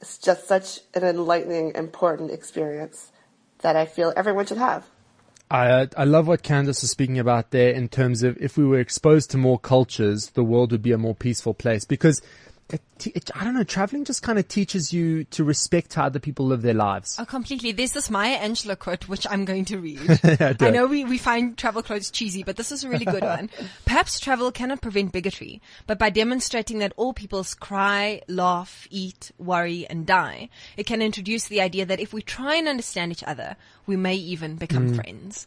it's 0.00 0.18
just 0.18 0.46
such 0.46 0.80
an 0.94 1.02
enlightening, 1.02 1.72
important 1.74 2.30
experience 2.30 3.10
that 3.60 3.76
I 3.76 3.86
feel 3.86 4.12
everyone 4.16 4.46
should 4.46 4.58
have. 4.58 4.86
I, 5.50 5.68
uh, 5.68 5.86
I 5.96 6.04
love 6.04 6.28
what 6.28 6.42
Candace 6.42 6.84
is 6.84 6.90
speaking 6.90 7.18
about 7.18 7.50
there 7.50 7.70
in 7.70 7.88
terms 7.88 8.22
of 8.22 8.36
if 8.38 8.56
we 8.56 8.64
were 8.64 8.78
exposed 8.78 9.30
to 9.32 9.38
more 9.38 9.58
cultures, 9.58 10.30
the 10.30 10.44
world 10.44 10.70
would 10.70 10.82
be 10.82 10.92
a 10.92 10.98
more 10.98 11.14
peaceful 11.14 11.54
place 11.54 11.84
because 11.84 12.22
it, 12.72 13.06
it, 13.06 13.30
I 13.34 13.44
don't 13.44 13.54
know, 13.54 13.64
traveling 13.64 14.04
just 14.04 14.22
kind 14.22 14.38
of 14.38 14.46
teaches 14.48 14.92
you 14.92 15.24
to 15.24 15.44
respect 15.44 15.94
how 15.94 16.04
other 16.06 16.18
people 16.18 16.46
live 16.46 16.62
their 16.62 16.74
lives. 16.74 17.16
Oh, 17.18 17.24
completely. 17.24 17.72
There's 17.72 17.92
this 17.92 18.10
Maya 18.10 18.38
Angelou 18.38 18.78
quote, 18.78 19.08
which 19.08 19.26
I'm 19.28 19.44
going 19.44 19.64
to 19.66 19.78
read. 19.78 20.00
Yeah, 20.40 20.54
I 20.60 20.70
know 20.70 20.86
we, 20.86 21.04
we 21.04 21.18
find 21.18 21.56
travel 21.56 21.82
quotes 21.82 22.10
cheesy, 22.10 22.42
but 22.42 22.56
this 22.56 22.70
is 22.72 22.84
a 22.84 22.88
really 22.88 23.04
good 23.04 23.22
one. 23.24 23.50
Perhaps 23.84 24.20
travel 24.20 24.52
cannot 24.52 24.80
prevent 24.80 25.12
bigotry, 25.12 25.60
but 25.86 25.98
by 25.98 26.10
demonstrating 26.10 26.78
that 26.78 26.92
all 26.96 27.12
peoples 27.12 27.54
cry, 27.54 28.22
laugh, 28.28 28.86
eat, 28.90 29.32
worry, 29.38 29.86
and 29.88 30.06
die, 30.06 30.48
it 30.76 30.86
can 30.86 31.02
introduce 31.02 31.48
the 31.48 31.60
idea 31.60 31.84
that 31.86 32.00
if 32.00 32.12
we 32.12 32.22
try 32.22 32.54
and 32.56 32.68
understand 32.68 33.12
each 33.12 33.24
other, 33.24 33.56
we 33.86 33.96
may 33.96 34.14
even 34.14 34.56
become 34.56 34.90
Mm. 34.90 34.96
friends. 34.96 35.46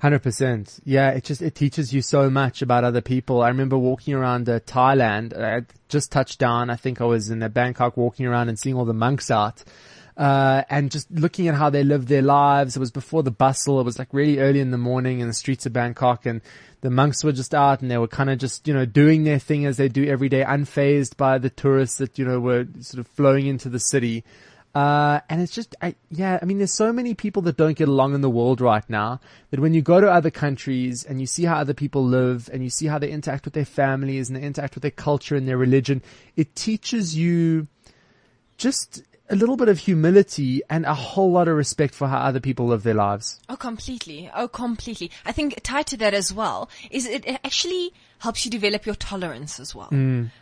Hundred 0.00 0.20
percent. 0.20 0.78
Yeah, 0.84 1.10
it 1.10 1.24
just 1.24 1.42
it 1.42 1.56
teaches 1.56 1.92
you 1.92 2.02
so 2.02 2.30
much 2.30 2.62
about 2.62 2.84
other 2.84 3.00
people. 3.00 3.42
I 3.42 3.48
remember 3.48 3.76
walking 3.76 4.14
around 4.14 4.48
uh, 4.48 4.60
Thailand. 4.60 5.36
I 5.36 5.62
just 5.88 6.12
touched 6.12 6.38
down. 6.38 6.70
I 6.70 6.76
think 6.76 7.00
I 7.00 7.04
was 7.04 7.30
in 7.30 7.46
Bangkok, 7.48 7.96
walking 7.96 8.24
around 8.24 8.48
and 8.48 8.56
seeing 8.56 8.76
all 8.76 8.84
the 8.84 8.94
monks 8.94 9.28
out, 9.28 9.64
uh, 10.16 10.62
and 10.70 10.92
just 10.92 11.10
looking 11.10 11.48
at 11.48 11.56
how 11.56 11.68
they 11.68 11.82
live 11.82 12.06
their 12.06 12.22
lives. 12.22 12.76
It 12.76 12.80
was 12.80 12.92
before 12.92 13.24
the 13.24 13.32
bustle. 13.32 13.80
It 13.80 13.84
was 13.84 13.98
like 13.98 14.06
really 14.12 14.38
early 14.38 14.60
in 14.60 14.70
the 14.70 14.78
morning 14.78 15.18
in 15.18 15.26
the 15.26 15.34
streets 15.34 15.66
of 15.66 15.72
Bangkok, 15.72 16.26
and 16.26 16.42
the 16.80 16.90
monks 16.90 17.24
were 17.24 17.32
just 17.32 17.52
out 17.52 17.82
and 17.82 17.90
they 17.90 17.98
were 17.98 18.06
kind 18.06 18.30
of 18.30 18.38
just 18.38 18.68
you 18.68 18.74
know 18.74 18.86
doing 18.86 19.24
their 19.24 19.40
thing 19.40 19.66
as 19.66 19.78
they 19.78 19.88
do 19.88 20.06
every 20.06 20.28
day, 20.28 20.44
unfazed 20.44 21.16
by 21.16 21.38
the 21.38 21.50
tourists 21.50 21.98
that 21.98 22.20
you 22.20 22.24
know 22.24 22.38
were 22.38 22.68
sort 22.78 23.00
of 23.00 23.08
flowing 23.08 23.48
into 23.48 23.68
the 23.68 23.80
city. 23.80 24.22
Uh, 24.74 25.20
and 25.28 25.40
it's 25.40 25.52
just, 25.52 25.74
I, 25.80 25.94
yeah, 26.10 26.38
I 26.40 26.44
mean, 26.44 26.58
there's 26.58 26.72
so 26.72 26.92
many 26.92 27.14
people 27.14 27.42
that 27.42 27.56
don't 27.56 27.76
get 27.76 27.88
along 27.88 28.14
in 28.14 28.20
the 28.20 28.30
world 28.30 28.60
right 28.60 28.88
now 28.88 29.20
that 29.50 29.60
when 29.60 29.74
you 29.74 29.82
go 29.82 30.00
to 30.00 30.10
other 30.10 30.30
countries 30.30 31.04
and 31.04 31.20
you 31.20 31.26
see 31.26 31.44
how 31.44 31.56
other 31.56 31.74
people 31.74 32.04
live 32.04 32.48
and 32.52 32.62
you 32.62 32.70
see 32.70 32.86
how 32.86 32.98
they 32.98 33.10
interact 33.10 33.44
with 33.44 33.54
their 33.54 33.64
families 33.64 34.28
and 34.28 34.36
they 34.36 34.42
interact 34.42 34.74
with 34.74 34.82
their 34.82 34.90
culture 34.90 35.34
and 35.34 35.48
their 35.48 35.56
religion, 35.56 36.02
it 36.36 36.54
teaches 36.54 37.16
you 37.16 37.66
just 38.56 39.02
a 39.30 39.36
little 39.36 39.56
bit 39.56 39.68
of 39.68 39.78
humility 39.78 40.62
and 40.70 40.86
a 40.86 40.94
whole 40.94 41.30
lot 41.30 41.48
of 41.48 41.56
respect 41.56 41.94
for 41.94 42.08
how 42.08 42.18
other 42.18 42.40
people 42.40 42.66
live 42.66 42.82
their 42.82 42.94
lives. 42.94 43.40
Oh, 43.48 43.56
completely. 43.56 44.30
Oh, 44.34 44.48
completely. 44.48 45.10
I 45.24 45.32
think 45.32 45.60
tied 45.62 45.86
to 45.88 45.96
that 45.98 46.14
as 46.14 46.32
well 46.32 46.70
is 46.90 47.06
it 47.06 47.26
actually 47.44 47.92
helps 48.20 48.44
you 48.44 48.50
develop 48.50 48.84
your 48.84 48.96
tolerance 48.96 49.60
as 49.60 49.74
well. 49.74 49.88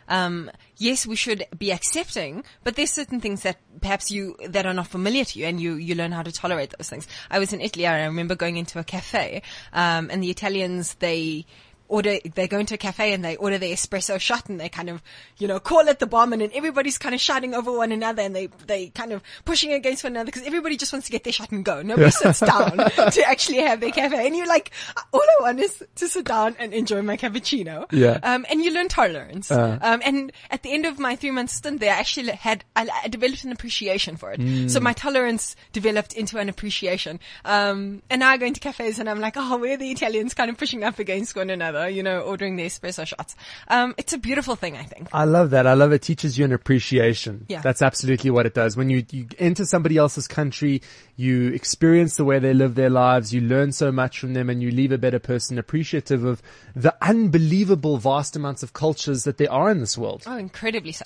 Um, 0.07 0.49
yes, 0.77 1.05
we 1.05 1.15
should 1.15 1.45
be 1.55 1.71
accepting, 1.71 2.43
but 2.63 2.75
there's 2.75 2.91
certain 2.91 3.19
things 3.19 3.43
that 3.43 3.57
perhaps 3.81 4.09
you, 4.09 4.35
that 4.47 4.65
are 4.65 4.73
not 4.73 4.87
familiar 4.87 5.25
to 5.25 5.39
you 5.39 5.45
and 5.45 5.61
you, 5.61 5.75
you 5.75 5.93
learn 5.93 6.11
how 6.11 6.23
to 6.23 6.31
tolerate 6.31 6.73
those 6.77 6.89
things. 6.89 7.07
I 7.29 7.39
was 7.39 7.53
in 7.53 7.61
Italy. 7.61 7.85
And 7.85 8.01
I 8.01 8.05
remember 8.05 8.35
going 8.35 8.57
into 8.57 8.79
a 8.79 8.83
cafe, 8.83 9.43
um, 9.73 10.09
and 10.11 10.23
the 10.23 10.31
Italians, 10.31 10.95
they, 10.95 11.45
order, 11.87 12.17
they 12.35 12.47
go 12.47 12.59
into 12.59 12.73
a 12.73 12.77
cafe 12.77 13.13
and 13.13 13.23
they 13.23 13.35
order 13.35 13.57
their 13.57 13.73
espresso 13.73 14.19
shot 14.19 14.49
and 14.49 14.59
they 14.59 14.69
kind 14.69 14.89
of, 14.89 15.01
you 15.37 15.47
know, 15.47 15.59
call 15.59 15.87
it 15.87 15.99
the 15.99 16.07
barman 16.07 16.41
and 16.41 16.51
everybody's 16.53 16.97
kind 16.97 17.15
of 17.15 17.21
shouting 17.21 17.53
over 17.53 17.71
one 17.71 17.91
another 17.91 18.21
and 18.21 18.35
they, 18.35 18.47
they 18.65 18.87
kind 18.89 19.11
of 19.11 19.21
pushing 19.45 19.73
against 19.73 20.03
one 20.03 20.13
another 20.13 20.25
because 20.25 20.43
everybody 20.43 20.77
just 20.77 20.91
wants 20.93 21.07
to 21.07 21.11
get 21.11 21.23
their 21.23 21.33
shot 21.33 21.51
and 21.51 21.63
go. 21.63 21.81
Nobody 21.81 22.11
sits 22.11 22.39
down 22.39 22.77
to 23.11 23.23
actually 23.25 23.59
have 23.59 23.79
their 23.79 23.91
cafe. 23.91 24.25
And 24.27 24.35
you're 24.35 24.47
like, 24.47 24.71
all 25.13 25.21
I 25.21 25.41
want 25.41 25.59
is 25.59 25.83
to 25.95 26.07
sit 26.07 26.25
down 26.25 26.55
and 26.59 26.73
enjoy 26.73 27.01
my 27.01 27.17
cappuccino. 27.17 27.85
Yeah. 27.91 28.19
Um, 28.23 28.45
and 28.49 28.63
you 28.63 28.71
learn 28.71 28.87
tolerance. 28.87 29.51
um, 29.81 30.01
and 30.03 30.31
at 30.51 30.63
the 30.63 30.71
end 30.73 30.85
of 30.85 30.99
my 30.99 31.15
three 31.15 31.31
month 31.31 31.49
stint 31.49 31.79
there, 31.79 31.93
I 31.93 31.97
actually 31.97 32.31
had, 32.31 32.63
I, 32.75 32.87
I 33.03 33.07
developed 33.07 33.43
an 33.43 33.51
appreciation 33.51 34.17
for 34.17 34.31
it. 34.31 34.39
So 34.69 34.79
my 34.79 34.93
tolerance 34.93 35.55
developed 35.73 36.13
into 36.13 36.37
an 36.39 36.49
appreciation. 36.49 37.19
Um, 37.45 38.01
and 38.09 38.19
now 38.19 38.29
I 38.31 38.37
go 38.37 38.45
into 38.45 38.59
cafes 38.59 38.99
and 38.99 39.09
I'm 39.09 39.19
like, 39.19 39.35
oh, 39.37 39.57
where 39.57 39.73
are 39.73 39.77
the 39.77 39.91
Italians 39.91 40.33
kind 40.33 40.49
of 40.49 40.57
pushing 40.57 40.83
up 40.83 40.99
against 40.99 41.35
one 41.35 41.49
another, 41.49 41.76
you 41.85 42.03
know, 42.03 42.21
ordering 42.21 42.55
the 42.55 42.65
espresso 42.65 43.05
shots. 43.05 43.35
Um, 43.67 43.93
it's 43.97 44.13
a 44.13 44.17
beautiful 44.17 44.55
thing, 44.55 44.75
I 44.75 44.83
think. 44.83 45.09
I 45.13 45.25
love 45.25 45.51
that. 45.51 45.67
I 45.67 45.73
love 45.73 45.91
it. 45.91 46.01
Teaches 46.01 46.37
you 46.37 46.45
an 46.45 46.51
appreciation. 46.53 47.45
Yeah. 47.47 47.61
That's 47.61 47.81
absolutely 47.81 48.29
what 48.31 48.45
it 48.45 48.53
does. 48.53 48.75
When 48.75 48.89
you, 48.89 49.05
you 49.11 49.27
enter 49.39 49.65
somebody 49.65 49.97
else's 49.97 50.27
country, 50.27 50.81
you 51.15 51.49
experience 51.49 52.15
the 52.17 52.25
way 52.25 52.39
they 52.39 52.53
live 52.53 52.75
their 52.75 52.89
lives, 52.89 53.33
you 53.33 53.41
learn 53.41 53.71
so 53.71 53.91
much 53.91 54.19
from 54.19 54.33
them 54.33 54.49
and 54.49 54.61
you 54.61 54.71
leave 54.71 54.91
a 54.91 54.97
better 54.97 55.19
person 55.19 55.57
appreciative 55.57 56.23
of 56.23 56.41
the 56.75 56.95
unbelievable 57.01 57.97
vast 57.97 58.35
amounts 58.35 58.63
of 58.63 58.73
cultures 58.73 59.23
that 59.23 59.37
there 59.37 59.51
are 59.51 59.69
in 59.71 59.79
this 59.79 59.97
world. 59.97 60.23
Oh, 60.27 60.37
incredibly 60.37 60.91
so. 60.91 61.05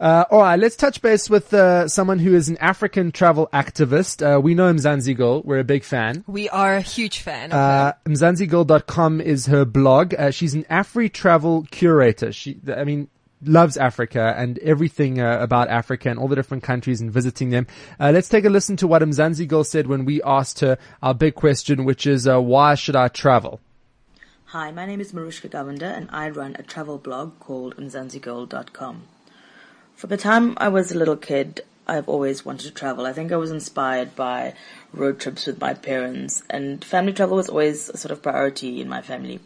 Uh, 0.00 0.24
all 0.30 0.40
right, 0.40 0.58
let's 0.58 0.76
touch 0.76 1.02
base 1.02 1.28
with 1.28 1.52
uh, 1.52 1.88
someone 1.88 2.18
who 2.20 2.34
is 2.34 2.48
an 2.48 2.56
African 2.58 3.10
travel 3.10 3.48
activist. 3.52 4.22
Uh, 4.22 4.40
we 4.40 4.54
know 4.54 4.72
Mzansi 4.72 5.16
Girl. 5.16 5.42
We're 5.42 5.58
a 5.58 5.64
big 5.64 5.82
fan. 5.82 6.22
We 6.28 6.48
are 6.50 6.76
a 6.76 6.80
huge 6.80 7.18
fan 7.20 7.50
Uh, 7.52 7.92
her. 7.92 7.96
Mzansigirl.com 8.06 9.20
is 9.20 9.46
her 9.46 9.64
blog. 9.64 10.07
Uh, 10.14 10.30
she's 10.30 10.54
an 10.54 10.64
Afri 10.64 11.12
travel 11.12 11.66
curator. 11.70 12.32
She, 12.32 12.58
I 12.74 12.84
mean, 12.84 13.08
loves 13.42 13.76
Africa 13.76 14.34
and 14.36 14.58
everything 14.58 15.20
uh, 15.20 15.38
about 15.40 15.68
Africa 15.68 16.10
and 16.10 16.18
all 16.18 16.28
the 16.28 16.36
different 16.36 16.62
countries 16.62 17.00
and 17.00 17.10
visiting 17.10 17.50
them. 17.50 17.66
Uh, 18.00 18.10
let's 18.12 18.28
take 18.28 18.44
a 18.44 18.50
listen 18.50 18.76
to 18.76 18.86
what 18.86 19.02
Mzansi 19.02 19.46
Girl 19.46 19.64
said 19.64 19.86
when 19.86 20.04
we 20.04 20.22
asked 20.22 20.60
her 20.60 20.78
our 21.02 21.14
big 21.14 21.34
question, 21.34 21.84
which 21.84 22.06
is, 22.06 22.26
uh, 22.26 22.40
why 22.40 22.74
should 22.74 22.96
I 22.96 23.08
travel? 23.08 23.60
Hi, 24.46 24.70
my 24.70 24.86
name 24.86 25.00
is 25.00 25.12
Marushka 25.12 25.50
Govender 25.50 25.94
and 25.94 26.08
I 26.10 26.30
run 26.30 26.56
a 26.58 26.62
travel 26.62 26.98
blog 26.98 27.38
called 27.38 27.76
mzansigirl.com. 27.76 29.02
From 29.94 30.10
the 30.10 30.16
time 30.16 30.54
I 30.56 30.68
was 30.68 30.90
a 30.90 30.98
little 30.98 31.16
kid, 31.16 31.62
I've 31.86 32.08
always 32.08 32.44
wanted 32.44 32.64
to 32.64 32.70
travel. 32.70 33.06
I 33.06 33.12
think 33.12 33.30
I 33.30 33.36
was 33.36 33.50
inspired 33.50 34.16
by 34.16 34.54
road 34.92 35.20
trips 35.20 35.46
with 35.46 35.60
my 35.60 35.74
parents 35.74 36.42
and 36.48 36.84
family 36.84 37.12
travel 37.12 37.36
was 37.36 37.48
always 37.48 37.88
a 37.88 37.96
sort 37.96 38.12
of 38.12 38.22
priority 38.22 38.80
in 38.80 38.88
my 38.88 39.02
family. 39.02 39.40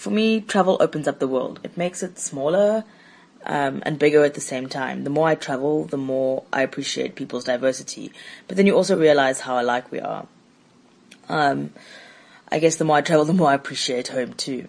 For 0.00 0.08
me, 0.08 0.40
travel 0.40 0.78
opens 0.80 1.06
up 1.06 1.18
the 1.18 1.28
world. 1.28 1.60
It 1.62 1.76
makes 1.76 2.02
it 2.02 2.18
smaller 2.18 2.84
um, 3.44 3.82
and 3.84 3.98
bigger 3.98 4.24
at 4.24 4.32
the 4.32 4.40
same 4.40 4.66
time. 4.66 5.04
The 5.04 5.10
more 5.10 5.28
I 5.28 5.34
travel, 5.34 5.84
the 5.84 5.98
more 5.98 6.44
I 6.50 6.62
appreciate 6.62 7.16
people's 7.16 7.44
diversity. 7.44 8.10
But 8.48 8.56
then 8.56 8.66
you 8.66 8.74
also 8.74 8.98
realize 8.98 9.40
how 9.40 9.60
alike 9.60 9.92
we 9.92 10.00
are. 10.00 10.26
Um, 11.28 11.74
I 12.50 12.60
guess 12.60 12.76
the 12.76 12.84
more 12.86 12.96
I 12.96 13.02
travel, 13.02 13.26
the 13.26 13.34
more 13.34 13.50
I 13.50 13.54
appreciate 13.54 14.08
home 14.08 14.32
too. 14.32 14.68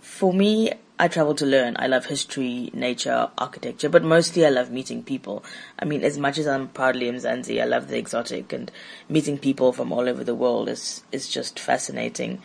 For 0.00 0.32
me, 0.32 0.72
I 0.98 1.06
travel 1.08 1.34
to 1.34 1.44
learn. 1.44 1.76
I 1.78 1.86
love 1.86 2.06
history, 2.06 2.70
nature, 2.72 3.28
architecture, 3.36 3.90
but 3.90 4.02
mostly 4.02 4.46
I 4.46 4.48
love 4.48 4.70
meeting 4.70 5.02
people. 5.02 5.44
I 5.78 5.84
mean, 5.84 6.04
as 6.04 6.16
much 6.16 6.38
as 6.38 6.46
I'm 6.46 6.68
proudly 6.68 7.12
Mzansi, 7.12 7.60
I 7.60 7.66
love 7.66 7.88
the 7.88 7.98
exotic 7.98 8.54
and 8.54 8.72
meeting 9.10 9.36
people 9.36 9.74
from 9.74 9.92
all 9.92 10.08
over 10.08 10.24
the 10.24 10.34
world 10.34 10.70
is, 10.70 11.02
is 11.12 11.28
just 11.28 11.58
fascinating. 11.60 12.40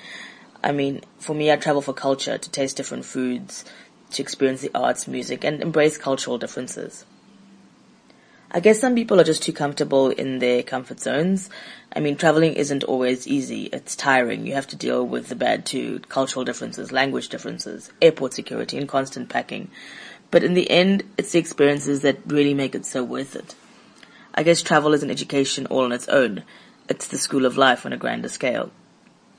I 0.66 0.72
mean, 0.72 1.02
for 1.20 1.36
me, 1.36 1.52
I 1.52 1.58
travel 1.58 1.84
for 1.84 1.94
culture, 1.94 2.40
to 2.40 2.50
taste 2.50 2.76
different 2.76 3.06
foods, 3.06 3.66
to 4.10 4.22
experience 4.24 4.62
the 4.62 4.72
arts, 4.74 5.08
music, 5.08 5.44
and 5.44 5.62
embrace 5.62 5.96
cultural 6.00 6.40
differences. 6.40 7.06
I 8.50 8.62
guess 8.62 8.80
some 8.80 8.96
people 8.96 9.20
are 9.22 9.24
just 9.24 9.44
too 9.44 9.54
comfortable 9.54 10.10
in 10.10 10.40
their 10.40 10.64
comfort 10.64 11.00
zones. 11.00 11.52
I 11.96 12.00
mean, 12.00 12.16
traveling 12.16 12.54
isn't 12.54 12.84
always 12.84 13.28
easy. 13.28 13.66
It's 13.66 13.96
tiring. 13.96 14.48
You 14.48 14.54
have 14.56 14.66
to 14.70 14.76
deal 14.76 15.06
with 15.06 15.28
the 15.28 15.36
bad 15.36 15.68
too, 15.68 16.00
cultural 16.10 16.46
differences, 16.46 16.92
language 16.92 17.30
differences, 17.30 17.92
airport 18.02 18.34
security, 18.34 18.76
and 18.80 18.88
constant 18.88 19.30
packing. 19.30 19.70
But 20.32 20.44
in 20.44 20.56
the 20.56 20.72
end, 20.72 21.04
it's 21.16 21.32
the 21.32 21.40
experiences 21.40 22.02
that 22.02 22.18
really 22.26 22.56
make 22.56 22.74
it 22.74 22.88
so 22.88 23.04
worth 23.04 23.36
it. 23.36 23.54
I 24.34 24.42
guess 24.42 24.64
travel 24.64 24.94
is 24.94 25.04
an 25.04 25.12
education 25.12 25.68
all 25.68 25.84
on 25.86 25.92
its 25.92 26.08
own. 26.08 26.44
It's 26.90 27.08
the 27.08 27.20
school 27.20 27.46
of 27.46 27.56
life 27.56 27.86
on 27.86 27.94
a 27.94 27.98
grander 27.98 28.30
scale. 28.30 28.72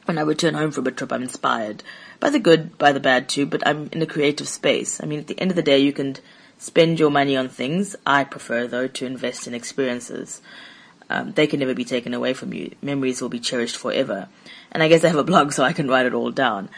When 0.06 0.18
I 0.18 0.22
return 0.22 0.54
home 0.54 0.70
from 0.70 0.86
a 0.86 0.92
trip, 0.92 1.12
I'm 1.12 1.22
inspired 1.22 1.82
by 2.20 2.30
the 2.30 2.38
good, 2.38 2.78
by 2.78 2.92
the 2.92 3.00
bad 3.00 3.28
too, 3.28 3.44
but 3.44 3.66
I'm 3.66 3.88
in 3.92 4.02
a 4.02 4.06
creative 4.06 4.48
space. 4.48 5.02
I 5.02 5.06
mean, 5.06 5.18
at 5.18 5.26
the 5.26 5.38
end 5.38 5.50
of 5.50 5.56
the 5.56 5.62
day, 5.62 5.78
you 5.78 5.92
can 5.92 6.16
spend 6.58 6.98
your 6.98 7.10
money 7.10 7.36
on 7.36 7.48
things. 7.48 7.96
I 8.06 8.24
prefer, 8.24 8.66
though, 8.66 8.86
to 8.86 9.06
invest 9.06 9.46
in 9.46 9.54
experiences. 9.54 10.40
Um, 11.10 11.32
they 11.32 11.46
can 11.46 11.60
never 11.60 11.74
be 11.74 11.84
taken 11.84 12.14
away 12.14 12.34
from 12.34 12.52
you. 12.52 12.74
Memories 12.82 13.20
will 13.20 13.28
be 13.28 13.40
cherished 13.40 13.76
forever. 13.76 14.28
And 14.72 14.82
I 14.82 14.88
guess 14.88 15.04
I 15.04 15.08
have 15.08 15.18
a 15.18 15.24
blog 15.24 15.52
so 15.52 15.64
I 15.64 15.72
can 15.72 15.88
write 15.88 16.06
it 16.06 16.14
all 16.14 16.30
down. 16.30 16.68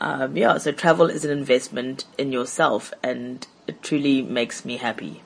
Um, 0.00 0.36
yeah, 0.36 0.58
so 0.58 0.72
travel 0.72 1.06
is 1.06 1.24
an 1.24 1.36
investment 1.36 2.04
in 2.16 2.32
yourself 2.32 2.92
and 3.02 3.46
it 3.66 3.82
truly 3.82 4.22
makes 4.22 4.64
me 4.64 4.76
happy. 4.76 5.22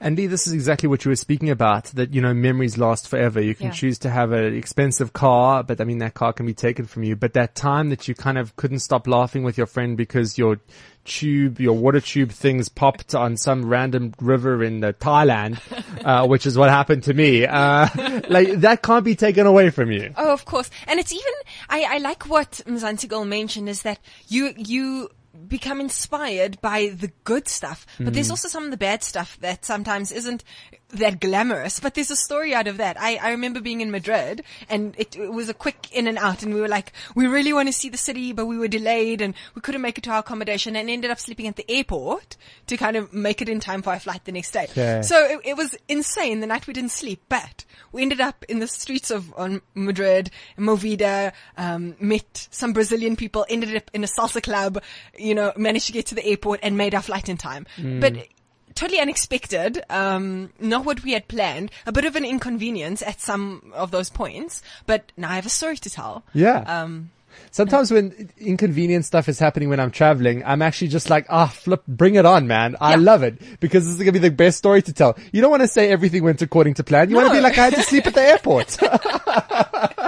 Andy, 0.00 0.26
this 0.26 0.46
is 0.46 0.52
exactly 0.52 0.88
what 0.88 1.04
you 1.04 1.10
were 1.10 1.16
speaking 1.16 1.50
about, 1.50 1.84
that, 1.86 2.12
you 2.12 2.20
know, 2.20 2.34
memories 2.34 2.76
last 2.78 3.08
forever. 3.08 3.40
You 3.40 3.54
can 3.54 3.66
Yeah. 3.66 3.72
choose 3.72 3.98
to 4.00 4.10
have 4.10 4.32
an 4.32 4.54
expensive 4.54 5.12
car, 5.12 5.62
but 5.62 5.80
I 5.80 5.84
mean, 5.84 5.98
that 5.98 6.14
car 6.14 6.32
can 6.32 6.46
be 6.46 6.54
taken 6.54 6.86
from 6.86 7.02
you. 7.02 7.16
But 7.16 7.32
that 7.34 7.54
time 7.54 7.90
that 7.90 8.06
you 8.08 8.14
kind 8.14 8.38
of 8.38 8.54
couldn't 8.56 8.80
stop 8.80 9.06
laughing 9.06 9.42
with 9.42 9.56
your 9.56 9.66
friend 9.66 9.96
because 9.96 10.36
your 10.38 10.58
tube, 11.04 11.60
your 11.60 11.74
water 11.76 12.00
tube 12.00 12.30
things 12.32 12.68
popped 12.68 13.14
on 13.14 13.36
some 13.36 13.64
random 13.66 14.12
river 14.20 14.62
in 14.64 14.82
uh, 14.82 14.92
Thailand, 15.00 15.58
uh, 16.04 16.26
which 16.26 16.46
is 16.46 16.58
what 16.58 16.68
happened 16.68 17.04
to 17.04 17.14
me. 17.14 17.46
Uh, 17.46 17.88
like, 18.28 18.48
that 18.60 18.82
can't 18.82 19.04
be 19.04 19.14
taken 19.14 19.46
away 19.46 19.70
from 19.70 19.90
you. 19.92 20.12
Oh, 20.16 20.32
of 20.32 20.44
course. 20.44 20.68
And 20.86 20.98
it's 20.98 21.12
even, 21.12 21.32
I, 21.68 21.86
I 21.96 21.98
like 21.98 22.24
what 22.28 22.60
Mzansi 22.66 23.08
Girl 23.08 23.24
mentioned 23.24 23.68
is 23.68 23.82
that 23.82 23.98
you, 24.28 24.52
you, 24.56 25.08
become 25.48 25.80
inspired 25.80 26.60
by 26.60 26.88
the 26.88 27.10
good 27.24 27.48
stuff, 27.48 27.86
but 27.98 28.14
there's 28.14 28.28
hmm. 28.28 28.32
also 28.32 28.48
some 28.48 28.64
of 28.64 28.70
the 28.70 28.76
bad 28.76 29.02
stuff 29.02 29.38
that 29.40 29.64
sometimes 29.64 30.12
isn't 30.12 30.44
that 30.90 31.20
glamorous, 31.20 31.80
but 31.80 31.94
there's 31.94 32.10
a 32.10 32.16
story 32.16 32.54
out 32.54 32.68
of 32.68 32.76
that. 32.76 32.96
I, 33.00 33.16
I 33.16 33.30
remember 33.30 33.60
being 33.60 33.80
in 33.80 33.90
Madrid 33.90 34.42
and 34.68 34.94
it, 34.96 35.16
it 35.16 35.32
was 35.32 35.48
a 35.48 35.54
quick 35.54 35.88
in 35.92 36.06
and 36.06 36.16
out 36.16 36.42
and 36.42 36.54
we 36.54 36.60
were 36.60 36.68
like, 36.68 36.92
we 37.14 37.26
really 37.26 37.52
want 37.52 37.68
to 37.68 37.72
see 37.72 37.88
the 37.88 37.96
city, 37.96 38.32
but 38.32 38.46
we 38.46 38.56
were 38.56 38.68
delayed 38.68 39.20
and 39.20 39.34
we 39.54 39.60
couldn't 39.60 39.80
make 39.80 39.98
it 39.98 40.04
to 40.04 40.10
our 40.10 40.20
accommodation 40.20 40.76
and 40.76 40.88
ended 40.88 41.10
up 41.10 41.18
sleeping 41.18 41.48
at 41.48 41.56
the 41.56 41.68
airport 41.68 42.36
to 42.68 42.76
kind 42.76 42.96
of 42.96 43.12
make 43.12 43.42
it 43.42 43.48
in 43.48 43.58
time 43.58 43.82
for 43.82 43.90
our 43.90 43.98
flight 43.98 44.24
the 44.24 44.32
next 44.32 44.52
day. 44.52 44.68
Okay. 44.70 45.02
So 45.02 45.24
it, 45.24 45.40
it 45.44 45.56
was 45.56 45.74
insane 45.88 46.40
the 46.40 46.46
night 46.46 46.66
we 46.68 46.72
didn't 46.72 46.92
sleep, 46.92 47.22
but 47.28 47.64
we 47.90 48.02
ended 48.02 48.20
up 48.20 48.44
in 48.48 48.60
the 48.60 48.68
streets 48.68 49.10
of 49.10 49.34
Madrid, 49.74 50.30
Movida, 50.56 51.32
um, 51.56 51.96
met 51.98 52.48
some 52.50 52.72
Brazilian 52.72 53.16
people, 53.16 53.44
ended 53.48 53.74
up 53.74 53.90
in 53.92 54.04
a 54.04 54.06
salsa 54.06 54.42
club, 54.42 54.80
you 55.18 55.34
know, 55.34 55.52
managed 55.56 55.86
to 55.86 55.92
get 55.92 56.06
to 56.06 56.14
the 56.14 56.24
airport 56.24 56.60
and 56.62 56.76
made 56.78 56.94
our 56.94 57.02
flight 57.02 57.28
in 57.28 57.36
time. 57.36 57.66
But 58.00 58.28
totally 58.76 59.00
unexpected, 59.00 59.82
um, 59.90 60.52
not 60.60 60.84
what 60.84 61.02
we 61.02 61.12
had 61.12 61.26
planned, 61.26 61.70
a 61.86 61.90
bit 61.92 62.04
of 62.04 62.14
an 62.14 62.24
inconvenience 62.24 63.02
at 63.02 63.20
some 63.20 63.72
of 63.74 63.90
those 63.90 64.08
points, 64.10 64.62
but 64.86 65.10
now 65.16 65.30
I 65.30 65.34
have 65.34 65.46
a 65.46 65.50
story 65.50 65.76
to 65.78 65.90
tell. 65.90 66.22
Yeah. 66.32 66.58
Um, 66.60 67.10
Sometimes 67.50 67.90
when 67.90 68.30
inconvenient 68.38 69.04
stuff 69.04 69.28
is 69.28 69.38
happening 69.38 69.68
when 69.68 69.78
I'm 69.78 69.90
traveling, 69.90 70.42
I'm 70.44 70.62
actually 70.62 70.88
just 70.88 71.10
like, 71.10 71.26
ah, 71.28 71.48
flip, 71.48 71.82
bring 71.86 72.14
it 72.14 72.24
on, 72.24 72.46
man. 72.46 72.76
I 72.80 72.92
Yeah. 72.92 72.96
love 72.96 73.22
it 73.22 73.60
because 73.60 73.84
this 73.84 73.92
is 73.92 73.98
going 73.98 74.06
to 74.14 74.20
be 74.20 74.26
the 74.28 74.30
best 74.34 74.56
story 74.56 74.80
to 74.80 74.92
tell. 74.92 75.18
You 75.32 75.42
don't 75.42 75.50
want 75.50 75.60
to 75.62 75.68
say 75.68 75.90
everything 75.90 76.22
went 76.24 76.40
according 76.40 76.74
to 76.74 76.84
plan. 76.84 77.10
You 77.10 77.16
want 77.16 77.28
to 77.28 77.34
be 77.34 77.40
like, 77.42 77.58
I 77.58 77.64
had 77.64 77.74
to 77.74 77.82
sleep 77.82 78.06
at 78.06 78.14
the 78.14 78.22
airport. 78.22 78.78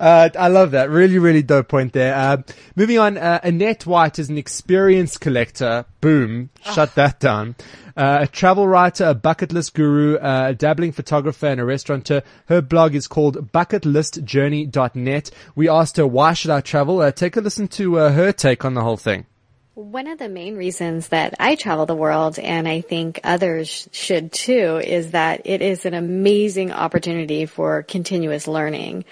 Uh, 0.00 0.30
I 0.38 0.48
love 0.48 0.70
that. 0.70 0.88
Really, 0.88 1.18
really 1.18 1.42
dope 1.42 1.68
point 1.68 1.92
there. 1.92 2.14
Uh, 2.14 2.38
moving 2.74 2.98
on, 2.98 3.18
uh, 3.18 3.38
Annette 3.42 3.84
White 3.84 4.18
is 4.18 4.30
an 4.30 4.38
experienced 4.38 5.20
collector. 5.20 5.84
Boom. 6.00 6.48
Shut 6.72 6.94
that 6.94 7.20
down. 7.20 7.54
Uh, 7.94 8.20
a 8.22 8.26
travel 8.26 8.66
writer, 8.66 9.04
a 9.04 9.14
bucket 9.14 9.52
list 9.52 9.74
guru, 9.74 10.16
uh, 10.16 10.46
a 10.48 10.54
dabbling 10.54 10.92
photographer 10.92 11.48
and 11.48 11.60
a 11.60 11.64
restaurateur. 11.66 12.22
Her 12.46 12.62
blog 12.62 12.94
is 12.94 13.06
called 13.06 13.52
bucketlistjourney.net. 13.52 15.30
We 15.54 15.68
asked 15.68 15.98
her, 15.98 16.06
why 16.06 16.32
should 16.32 16.50
I 16.50 16.62
travel? 16.62 17.00
Uh, 17.00 17.12
take 17.12 17.36
a 17.36 17.42
listen 17.42 17.68
to 17.68 17.98
uh, 17.98 18.12
her 18.12 18.32
take 18.32 18.64
on 18.64 18.72
the 18.72 18.82
whole 18.82 18.96
thing. 18.96 19.26
One 19.74 20.08
of 20.08 20.18
the 20.18 20.28
main 20.28 20.56
reasons 20.56 21.08
that 21.08 21.34
I 21.38 21.54
travel 21.54 21.86
the 21.86 21.94
world, 21.94 22.38
and 22.38 22.66
I 22.66 22.80
think 22.80 23.20
others 23.24 23.88
should 23.92 24.32
too, 24.32 24.80
is 24.82 25.12
that 25.12 25.42
it 25.44 25.62
is 25.62 25.86
an 25.86 25.94
amazing 25.94 26.72
opportunity 26.72 27.46
for 27.46 27.82
continuous 27.82 28.48
learning. 28.48 29.04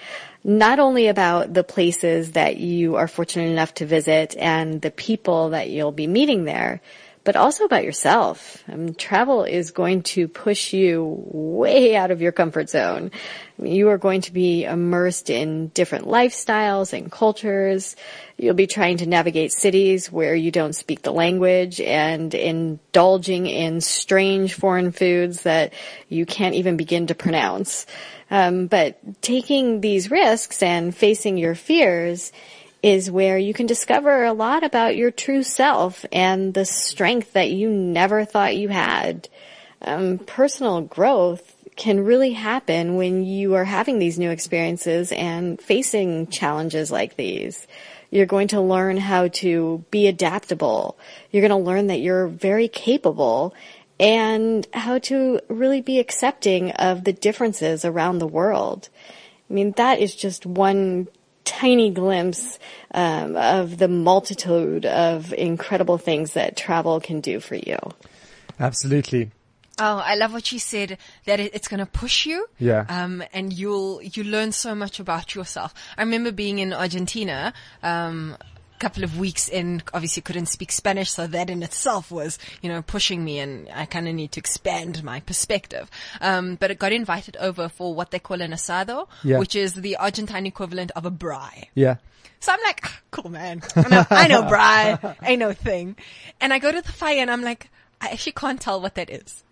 Not 0.43 0.79
only 0.79 1.07
about 1.07 1.53
the 1.53 1.63
places 1.63 2.31
that 2.31 2.57
you 2.57 2.95
are 2.95 3.07
fortunate 3.07 3.49
enough 3.49 3.73
to 3.75 3.85
visit 3.85 4.35
and 4.37 4.81
the 4.81 4.91
people 4.91 5.49
that 5.49 5.69
you'll 5.69 5.91
be 5.91 6.07
meeting 6.07 6.45
there, 6.45 6.81
but 7.29 7.35
also 7.35 7.63
about 7.63 7.83
yourself. 7.83 8.63
I 8.67 8.75
mean, 8.75 8.95
travel 8.95 9.43
is 9.43 9.69
going 9.69 10.01
to 10.01 10.27
push 10.27 10.73
you 10.73 11.23
way 11.31 11.95
out 11.95 12.09
of 12.09 12.23
your 12.23 12.31
comfort 12.31 12.71
zone. 12.71 13.11
I 13.13 13.61
mean, 13.61 13.75
you 13.75 13.89
are 13.89 13.99
going 13.99 14.21
to 14.21 14.33
be 14.33 14.63
immersed 14.63 15.29
in 15.29 15.67
different 15.67 16.05
lifestyles 16.05 16.91
and 16.91 17.11
cultures. 17.11 17.95
You'll 18.35 18.55
be 18.55 18.65
trying 18.65 18.97
to 18.97 19.05
navigate 19.05 19.51
cities 19.51 20.11
where 20.11 20.33
you 20.33 20.49
don't 20.49 20.73
speak 20.73 21.03
the 21.03 21.13
language 21.13 21.79
and 21.79 22.33
indulging 22.33 23.45
in 23.45 23.79
strange 23.79 24.55
foreign 24.55 24.91
foods 24.91 25.43
that 25.43 25.73
you 26.07 26.25
can't 26.25 26.55
even 26.55 26.77
begin 26.77 27.05
to 27.05 27.13
pronounce. 27.13 27.85
Um, 28.31 28.65
but 28.65 29.21
taking 29.21 29.81
these 29.81 30.09
risks 30.09 30.63
and 30.63 30.95
facing 30.97 31.37
your 31.37 31.53
fears 31.53 32.31
is 32.81 33.11
where 33.11 33.37
you 33.37 33.53
can 33.53 33.65
discover 33.65 34.23
a 34.23 34.33
lot 34.33 34.63
about 34.63 34.95
your 34.95 35.11
true 35.11 35.43
self 35.43 36.05
and 36.11 36.53
the 36.53 36.65
strength 36.65 37.33
that 37.33 37.51
you 37.51 37.69
never 37.69 38.25
thought 38.25 38.55
you 38.55 38.69
had. 38.69 39.27
Um, 39.81 40.17
personal 40.19 40.81
growth 40.81 41.55
can 41.75 42.03
really 42.03 42.33
happen 42.33 42.95
when 42.95 43.23
you 43.23 43.55
are 43.55 43.65
having 43.65 43.99
these 43.99 44.19
new 44.19 44.29
experiences 44.29 45.11
and 45.11 45.61
facing 45.61 46.27
challenges 46.27 46.91
like 46.91 47.15
these. 47.15 47.67
You're 48.11 48.25
going 48.25 48.49
to 48.49 48.61
learn 48.61 48.97
how 48.97 49.27
to 49.27 49.83
be 49.91 50.07
adaptable. 50.07 50.97
You're 51.31 51.47
going 51.47 51.63
to 51.63 51.69
learn 51.69 51.87
that 51.87 52.01
you're 52.01 52.27
very 52.27 52.67
capable 52.67 53.53
and 53.99 54.67
how 54.73 54.99
to 54.99 55.39
really 55.47 55.81
be 55.81 55.99
accepting 55.99 56.71
of 56.71 57.03
the 57.03 57.13
differences 57.13 57.85
around 57.85 58.19
the 58.19 58.27
world. 58.27 58.89
I 59.49 59.53
mean, 59.53 59.71
that 59.73 59.99
is 59.99 60.15
just 60.15 60.45
one 60.45 61.07
tiny 61.49 61.89
glimpse 61.89 62.59
um, 62.93 63.35
of 63.35 63.77
the 63.77 63.87
multitude 63.87 64.85
of 64.85 65.33
incredible 65.33 65.97
things 65.97 66.33
that 66.33 66.55
travel 66.55 66.99
can 66.99 67.21
do 67.21 67.39
for 67.39 67.55
you. 67.55 67.77
Absolutely. 68.59 69.31
Oh, 69.81 70.03
I 70.05 70.15
love 70.15 70.33
what 70.33 70.51
you 70.51 70.59
said 70.59 70.97
that 71.25 71.39
it, 71.39 71.55
it's 71.55 71.69
going 71.69 71.79
to 71.79 71.85
push 71.85 72.25
you. 72.25 72.47
Yeah. 72.59 72.85
Um, 72.89 73.23
and 73.33 73.53
you'll, 73.53 74.01
you 74.03 74.25
learn 74.25 74.51
so 74.51 74.75
much 74.75 74.99
about 74.99 75.35
yourself. 75.35 75.73
I 75.97 76.01
remember 76.03 76.33
being 76.33 76.59
in 76.59 76.73
Argentina, 76.73 77.53
um, 77.81 78.35
a 78.41 78.45
couple 78.79 79.03
of 79.03 79.19
weeks 79.19 79.47
in, 79.49 79.83
obviously 79.93 80.21
couldn't 80.21 80.47
speak 80.47 80.71
Spanish, 80.71 81.11
so 81.11 81.27
that 81.27 81.49
in 81.49 81.61
itself 81.63 82.09
was, 82.11 82.39
you 82.61 82.69
know, 82.69 82.81
pushing 82.81 83.23
me 83.23 83.39
and 83.39 83.67
I 83.73 83.85
kind 83.85 84.07
of 84.07 84.15
need 84.15 84.31
to 84.33 84.39
expand 84.39 85.03
my 85.03 85.19
perspective. 85.19 85.89
Um, 86.21 86.55
but 86.55 86.71
it 86.71 86.79
got 86.79 86.91
invited 86.91 87.37
over 87.37 87.69
for 87.69 87.93
what 87.93 88.11
they 88.11 88.19
call 88.19 88.41
an 88.41 88.51
asado, 88.51 89.07
Yeah. 89.23 89.37
which 89.39 89.55
is 89.55 89.73
the 89.73 89.97
Argentine 89.97 90.45
equivalent 90.45 90.91
of 90.95 91.05
a 91.05 91.11
braai. 91.11 91.65
Yeah. 91.75 91.95
So 92.39 92.53
I'm 92.53 92.59
like, 92.63 92.79
ah, 92.85 92.99
cool 93.11 93.29
man. 93.29 93.61
I 93.75 93.89
know, 93.89 94.05
I 94.09 94.27
know 94.27 94.41
braai. 94.49 95.15
Ain't 95.23 95.39
no 95.39 95.51
thing. 95.51 95.97
And 96.39 96.53
I 96.53 96.59
go 96.59 96.71
to 96.71 96.81
the 96.81 96.91
fire 96.91 97.19
and 97.19 97.29
I'm 97.29 97.41
like, 97.43 97.69
I 98.01 98.07
actually 98.07 98.31
can't 98.31 98.61
tell 98.61 98.81
what 98.81 98.95
that 98.95 99.09
is. 99.09 99.43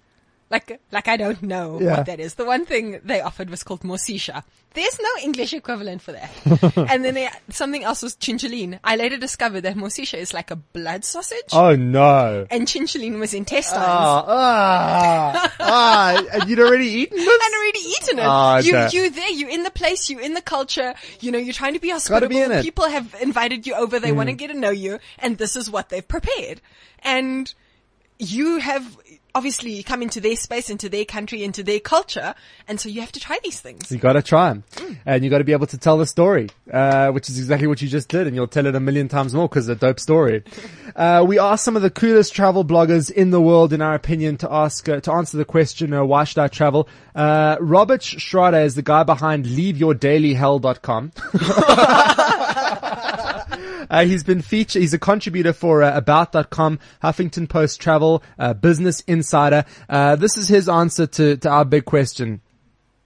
Like, 0.50 0.80
like 0.92 1.08
I 1.08 1.18
don't 1.18 1.44
know 1.44 1.80
Yeah. 1.82 1.98
what 1.98 2.06
that 2.06 2.20
is. 2.20 2.36
The 2.36 2.46
one 2.46 2.66
thing 2.66 3.02
they 3.04 3.20
offered 3.20 3.50
was 3.50 3.64
called 3.64 3.82
morcilla. 3.82 4.44
There's 4.74 5.00
no 5.00 5.10
English 5.24 5.54
equivalent 5.54 6.02
for 6.02 6.12
that. 6.14 6.32
and 6.90 7.04
then 7.04 7.16
they, 7.16 7.28
something 7.50 7.84
else 7.84 8.02
was 8.04 8.16
chinchulin. 8.16 8.80
I 8.84 8.96
later 8.96 9.18
discovered 9.18 9.62
that 9.62 9.76
morcilla 9.76 10.20
is 10.20 10.34
like 10.34 10.52
a 10.52 10.56
blood 10.56 11.04
sausage. 11.04 11.50
Oh 11.52 11.76
no. 11.76 12.46
And 12.50 12.68
chinchulin 12.68 13.20
was 13.20 13.34
intestines. 13.34 13.84
Ah, 13.86 14.26
ah, 14.28 15.56
ah, 15.60 16.24
and 16.34 16.50
you'd 16.50 16.60
already 16.60 16.86
eaten 16.86 17.18
this? 17.18 17.28
and 17.28 17.54
already 17.56 17.80
eaten 17.80 18.20
it. 18.20 18.26
Oh, 18.26 18.58
you, 18.58 18.78
okay. 18.78 18.98
you 18.98 19.10
there, 19.10 19.30
you 19.32 19.48
in 19.50 19.64
the 19.64 19.72
place, 19.72 20.10
you 20.10 20.20
in 20.20 20.34
the 20.34 20.42
culture, 20.42 20.94
you 21.20 21.32
know, 21.32 21.40
you're 21.40 21.54
trying 21.54 21.74
to 21.74 21.80
be 21.80 21.90
hospitable. 21.90 22.30
be. 22.30 22.36
Mm. 22.36 22.62
People 22.62 22.88
have 22.88 23.16
invited 23.22 23.66
you 23.68 23.74
over, 23.74 24.00
they 24.00 24.12
want 24.12 24.30
to 24.30 24.34
get 24.36 24.48
to 24.48 24.54
know 24.58 24.70
you, 24.70 25.00
and 25.20 25.38
this 25.38 25.56
is 25.56 25.70
what 25.70 25.90
they've 25.90 26.08
prepared. 26.08 26.62
And 27.00 27.54
you 28.20 28.58
have 28.60 28.98
obviously 29.36 29.72
you 29.72 29.84
come 29.84 30.02
into 30.02 30.20
their 30.20 30.36
space, 30.36 30.70
into 30.70 30.90
their 30.90 31.06
country, 31.06 31.44
into 31.44 31.63
their 31.63 31.80
culture, 31.80 32.34
and 32.68 32.80
so 32.80 32.90
you 32.90 33.02
have 33.02 33.12
to 33.12 33.20
try 33.20 33.38
these 33.44 33.60
things. 33.60 33.92
You 33.92 33.98
gotta 33.98 34.22
try 34.22 34.50
'em. 34.50 34.63
And 35.06 35.24
you 35.24 35.30
gotta 35.30 35.44
be 35.44 35.52
able 35.52 35.68
to 35.68 35.78
tell 35.78 35.98
the 35.98 36.06
story, 36.06 36.50
uh, 36.72 37.12
which 37.12 37.30
is 37.30 37.38
exactly 37.38 37.68
what 37.68 37.82
you 37.82 37.88
just 37.88 38.10
did, 38.10 38.28
and 38.28 38.36
you'll 38.36 38.48
tell 38.48 38.66
it 38.66 38.76
a 38.76 38.80
million 38.80 39.08
times 39.08 39.34
more 39.34 39.48
because 39.48 39.70
it's 39.70 39.82
a 39.82 39.86
dope 39.86 40.00
story. 40.00 40.44
uh, 40.96 41.24
we 41.28 41.40
asked 41.40 41.63
some 41.63 41.76
of 41.76 41.82
the 41.82 41.90
coolest 41.90 42.34
travel 42.34 42.66
bloggers 42.66 43.12
in 43.12 43.32
the 43.32 43.42
world, 43.42 43.74
in 43.74 43.82
our 43.82 43.94
opinion, 43.94 44.38
to 44.38 44.52
ask, 44.52 44.88
uh, 44.90 45.00
to 45.02 45.12
answer 45.12 45.38
the 45.38 45.46
question, 45.46 45.94
uh, 45.94 46.04
why 46.04 46.24
should 46.24 46.40
I 46.40 46.48
travel? 46.48 46.88
Uh, 47.16 47.58
Robert 47.60 48.04
Schrader 48.04 48.60
is 48.60 48.76
the 48.76 48.82
guy 48.82 49.04
behind 49.04 49.46
leaveyourdailyhell.com. 49.46 51.12
Uh, 53.89 54.04
he's 54.04 54.24
been 54.24 54.41
featured, 54.41 54.82
he's 54.82 54.93
a 54.93 55.00
contributor 55.00 55.54
for 55.54 55.82
uh, 55.82 55.96
About.com, 55.96 56.78
Huffington 57.02 57.48
Post 57.48 57.80
Travel, 57.80 58.22
uh, 58.38 58.54
Business 58.54 59.00
Insider. 59.02 59.63
Uh, 59.88 60.17
this 60.17 60.36
is 60.36 60.50
his 60.50 60.67
answer 60.67 61.08
to, 61.08 61.38
to 61.38 61.50
our 61.50 61.63
big 61.63 61.86
question. 61.86 62.41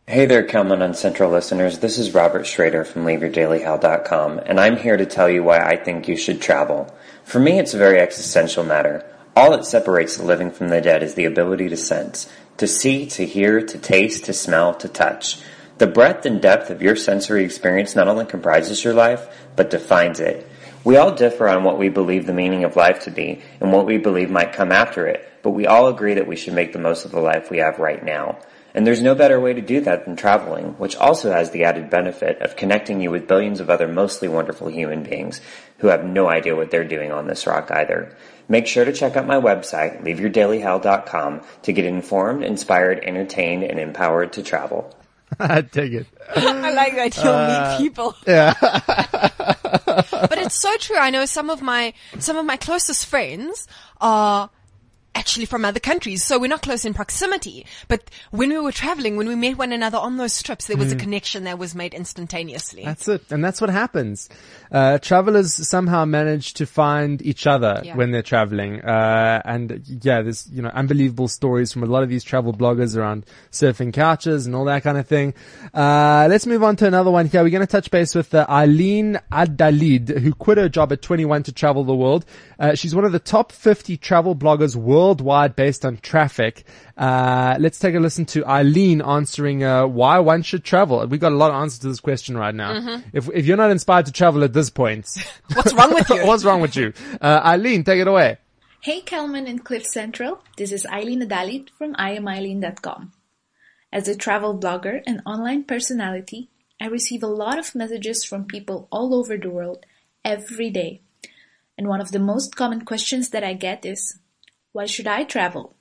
Hey 0.07 0.25
there, 0.25 0.43
Kelman 0.43 0.81
and 0.81 0.95
Central 0.95 1.31
listeners. 1.31 1.79
This 1.79 1.97
is 1.97 2.13
Robert 2.13 2.47
Schrader 2.47 2.83
from 2.83 3.05
LeaveYourDailyHell.com, 3.05 4.39
and 4.39 4.59
I'm 4.59 4.75
here 4.75 4.97
to 4.97 5.05
tell 5.05 5.29
you 5.29 5.43
why 5.43 5.59
I 5.59 5.77
think 5.77 6.07
you 6.07 6.17
should 6.17 6.41
travel. 6.41 6.93
For 7.23 7.39
me, 7.39 7.59
it's 7.59 7.73
a 7.73 7.77
very 7.77 7.99
existential 7.99 8.63
matter. 8.63 9.05
All 9.37 9.51
that 9.51 9.65
separates 9.65 10.17
the 10.17 10.25
living 10.25 10.51
from 10.51 10.69
the 10.69 10.81
dead 10.81 11.03
is 11.03 11.13
the 11.13 11.25
ability 11.25 11.69
to 11.69 11.77
sense, 11.77 12.27
to 12.57 12.67
see, 12.67 13.05
to 13.05 13.25
hear, 13.25 13.61
to 13.65 13.77
taste, 13.77 14.25
to 14.25 14.33
smell, 14.33 14.73
to 14.75 14.89
touch. 14.89 15.39
The 15.81 15.87
breadth 15.87 16.27
and 16.27 16.39
depth 16.39 16.69
of 16.69 16.83
your 16.83 16.95
sensory 16.95 17.43
experience 17.43 17.95
not 17.95 18.07
only 18.07 18.25
comprises 18.25 18.83
your 18.83 18.93
life, 18.93 19.27
but 19.55 19.71
defines 19.71 20.19
it. 20.19 20.47
We 20.83 20.95
all 20.95 21.11
differ 21.15 21.49
on 21.49 21.63
what 21.63 21.79
we 21.79 21.89
believe 21.89 22.27
the 22.27 22.33
meaning 22.33 22.63
of 22.63 22.75
life 22.75 22.99
to 23.05 23.09
be 23.09 23.41
and 23.59 23.73
what 23.73 23.87
we 23.87 23.97
believe 23.97 24.29
might 24.29 24.53
come 24.53 24.71
after 24.71 25.07
it, 25.07 25.27
but 25.41 25.57
we 25.57 25.65
all 25.65 25.87
agree 25.87 26.13
that 26.13 26.27
we 26.27 26.35
should 26.35 26.53
make 26.53 26.71
the 26.71 26.77
most 26.77 27.03
of 27.03 27.09
the 27.09 27.19
life 27.19 27.49
we 27.49 27.57
have 27.57 27.79
right 27.79 28.05
now. 28.05 28.37
And 28.75 28.85
there's 28.85 29.01
no 29.01 29.15
better 29.15 29.39
way 29.39 29.55
to 29.55 29.61
do 29.61 29.81
that 29.81 30.05
than 30.05 30.15
traveling, 30.15 30.77
which 30.77 30.95
also 30.95 31.31
has 31.31 31.49
the 31.49 31.63
added 31.63 31.89
benefit 31.89 32.43
of 32.43 32.55
connecting 32.55 33.01
you 33.01 33.09
with 33.09 33.27
billions 33.27 33.59
of 33.59 33.71
other 33.71 33.87
mostly 33.87 34.27
wonderful 34.27 34.67
human 34.67 35.01
beings 35.01 35.41
who 35.79 35.87
have 35.87 36.05
no 36.05 36.29
idea 36.29 36.55
what 36.55 36.69
they're 36.69 36.85
doing 36.85 37.11
on 37.11 37.25
this 37.25 37.47
rock 37.47 37.71
either. 37.71 38.15
Make 38.47 38.67
sure 38.67 38.85
to 38.85 38.93
check 38.93 39.17
out 39.17 39.25
my 39.25 39.37
website, 39.37 40.03
leaveyourdailyhell.com, 40.03 41.41
to 41.63 41.73
get 41.73 41.85
informed, 41.85 42.43
inspired, 42.43 42.99
entertained, 43.03 43.63
and 43.63 43.79
empowered 43.79 44.33
to 44.33 44.43
travel. 44.43 44.95
I 45.39 45.61
dig 45.61 45.93
it. 45.93 46.07
I 46.35 46.71
like 46.73 46.95
that 46.95 47.15
you'll 47.17 47.33
Uh, 47.33 47.77
meet 47.79 47.83
people. 47.87 48.15
Yeah. 48.27 48.53
but 48.61 50.37
it's 50.37 50.55
so 50.61 50.75
true. 50.77 50.97
I 50.97 51.09
know 51.09 51.25
some 51.25 51.49
of 51.49 51.61
my 51.61 51.93
some 52.19 52.37
of 52.37 52.45
my 52.45 52.57
closest 52.57 53.05
friends 53.05 53.67
are 53.99 54.49
actually 55.13 55.45
from 55.45 55.65
other 55.65 55.79
countries. 55.79 56.23
So 56.23 56.39
we're 56.39 56.47
not 56.47 56.61
close 56.61 56.85
in 56.85 56.93
proximity. 56.93 57.65
But 57.87 58.09
when 58.31 58.49
we 58.49 58.59
were 58.59 58.71
traveling, 58.71 59.17
when 59.17 59.27
we 59.27 59.35
met 59.35 59.57
one 59.57 59.71
another 59.73 59.97
on 59.97 60.17
those 60.17 60.41
trips, 60.41 60.67
there 60.67 60.77
was 60.77 60.91
a 60.91 60.95
connection 60.95 61.43
that 61.43 61.59
was 61.59 61.75
made 61.75 61.93
instantaneously. 61.93 62.85
That's 62.85 63.07
it. 63.07 63.29
And 63.31 63.43
that's 63.43 63.59
what 63.59 63.69
happens. 63.69 64.29
Uh, 64.71 64.97
travelers 64.99 65.53
somehow 65.67 66.05
manage 66.05 66.53
to 66.55 66.65
find 66.65 67.21
each 67.21 67.45
other 67.45 67.81
Yeah. 67.83 67.95
when 67.97 68.11
they're 68.11 68.21
traveling. 68.21 68.81
Uh, 68.81 69.41
and 69.43 69.81
yeah, 70.01 70.21
there's, 70.21 70.47
you 70.49 70.61
know, 70.61 70.69
unbelievable 70.69 71.27
stories 71.27 71.73
from 71.73 71.83
a 71.83 71.87
lot 71.87 72.03
of 72.03 72.09
these 72.09 72.23
travel 72.23 72.53
bloggers 72.53 72.95
around 72.95 73.25
surfing 73.51 73.93
couches 73.93 74.45
and 74.45 74.55
all 74.55 74.65
that 74.65 74.81
kind 74.83 74.97
of 74.97 75.07
thing. 75.07 75.33
Uh, 75.73 76.27
let's 76.29 76.45
move 76.45 76.63
on 76.63 76.77
to 76.77 76.87
another 76.87 77.11
one 77.11 77.27
here. 77.27 77.43
We're 77.43 77.49
going 77.49 77.67
to 77.67 77.67
touch 77.67 77.91
base 77.91 78.15
with 78.15 78.33
uh, 78.33 78.45
Eileen 78.49 79.19
Adalid, 79.31 80.19
who 80.19 80.33
quit 80.33 80.57
her 80.57 80.69
job 80.69 80.93
at 80.93 81.01
21 81.01 81.43
to 81.43 81.51
travel 81.51 81.83
the 81.83 81.95
world. 81.95 82.25
Uh, 82.57 82.75
she's 82.75 82.95
one 82.95 83.03
of 83.05 83.11
the 83.11 83.19
top 83.19 83.51
50 83.51 83.97
travel 83.97 84.35
bloggers 84.35 84.75
worldwide 84.75 85.00
based 85.55 85.85
on 85.85 85.97
traffic. 85.97 86.63
Uh, 86.97 87.55
let's 87.59 87.79
take 87.79 87.95
a 87.95 87.99
listen 87.99 88.25
to 88.25 88.45
Eileen 88.45 89.01
answering 89.01 89.63
uh, 89.63 89.87
why 89.87 90.19
one 90.19 90.43
should 90.43 90.63
travel. 90.63 91.05
We 91.07 91.17
got 91.17 91.31
a 91.31 91.35
lot 91.35 91.51
of 91.51 91.55
answers 91.55 91.79
to 91.79 91.87
this 91.87 91.99
question 91.99 92.37
right 92.37 92.53
now. 92.53 93.01
If 93.13 93.29
if 93.33 93.45
you're 93.45 93.57
not 93.57 93.71
inspired 93.71 94.05
to 94.07 94.11
travel 94.11 94.43
at 94.43 94.53
this 94.53 94.69
point, 94.69 95.07
What's 95.53 95.73
wrong 95.73 95.93
with 95.93 96.09
you? 96.09 96.25
what's 96.29 96.43
wrong 96.43 96.61
with 96.61 96.75
you? 96.75 96.93
Uh, 97.19 97.41
Eileen, 97.43 97.83
take 97.83 97.99
it 97.99 98.07
away. 98.07 98.37
Hey 98.81 99.01
Kelman 99.01 99.47
and 99.47 99.63
Cliff 99.63 99.85
Central, 99.85 100.41
this 100.57 100.71
is 100.71 100.85
Eileen 100.87 101.21
Adalid 101.21 101.69
from 101.77 101.93
IamEileen.com. 101.95 103.11
As 103.93 104.07
a 104.07 104.15
travel 104.15 104.57
blogger 104.57 105.01
and 105.05 105.21
online 105.25 105.65
personality, 105.65 106.49
I 106.81 106.87
receive 106.87 107.21
a 107.21 107.27
lot 107.27 107.59
of 107.59 107.75
messages 107.75 108.23
from 108.23 108.45
people 108.45 108.87
all 108.91 109.13
over 109.13 109.37
the 109.37 109.51
world 109.51 109.85
every 110.25 110.71
day. 110.71 111.01
And 111.77 111.87
one 111.87 112.01
of 112.01 112.11
the 112.11 112.19
most 112.19 112.55
common 112.55 112.85
questions 112.85 113.29
that 113.29 113.43
I 113.43 113.53
get 113.53 113.85
is, 113.85 114.17
why 114.71 114.85
should 114.85 115.07
I 115.07 115.23
travel? 115.23 115.75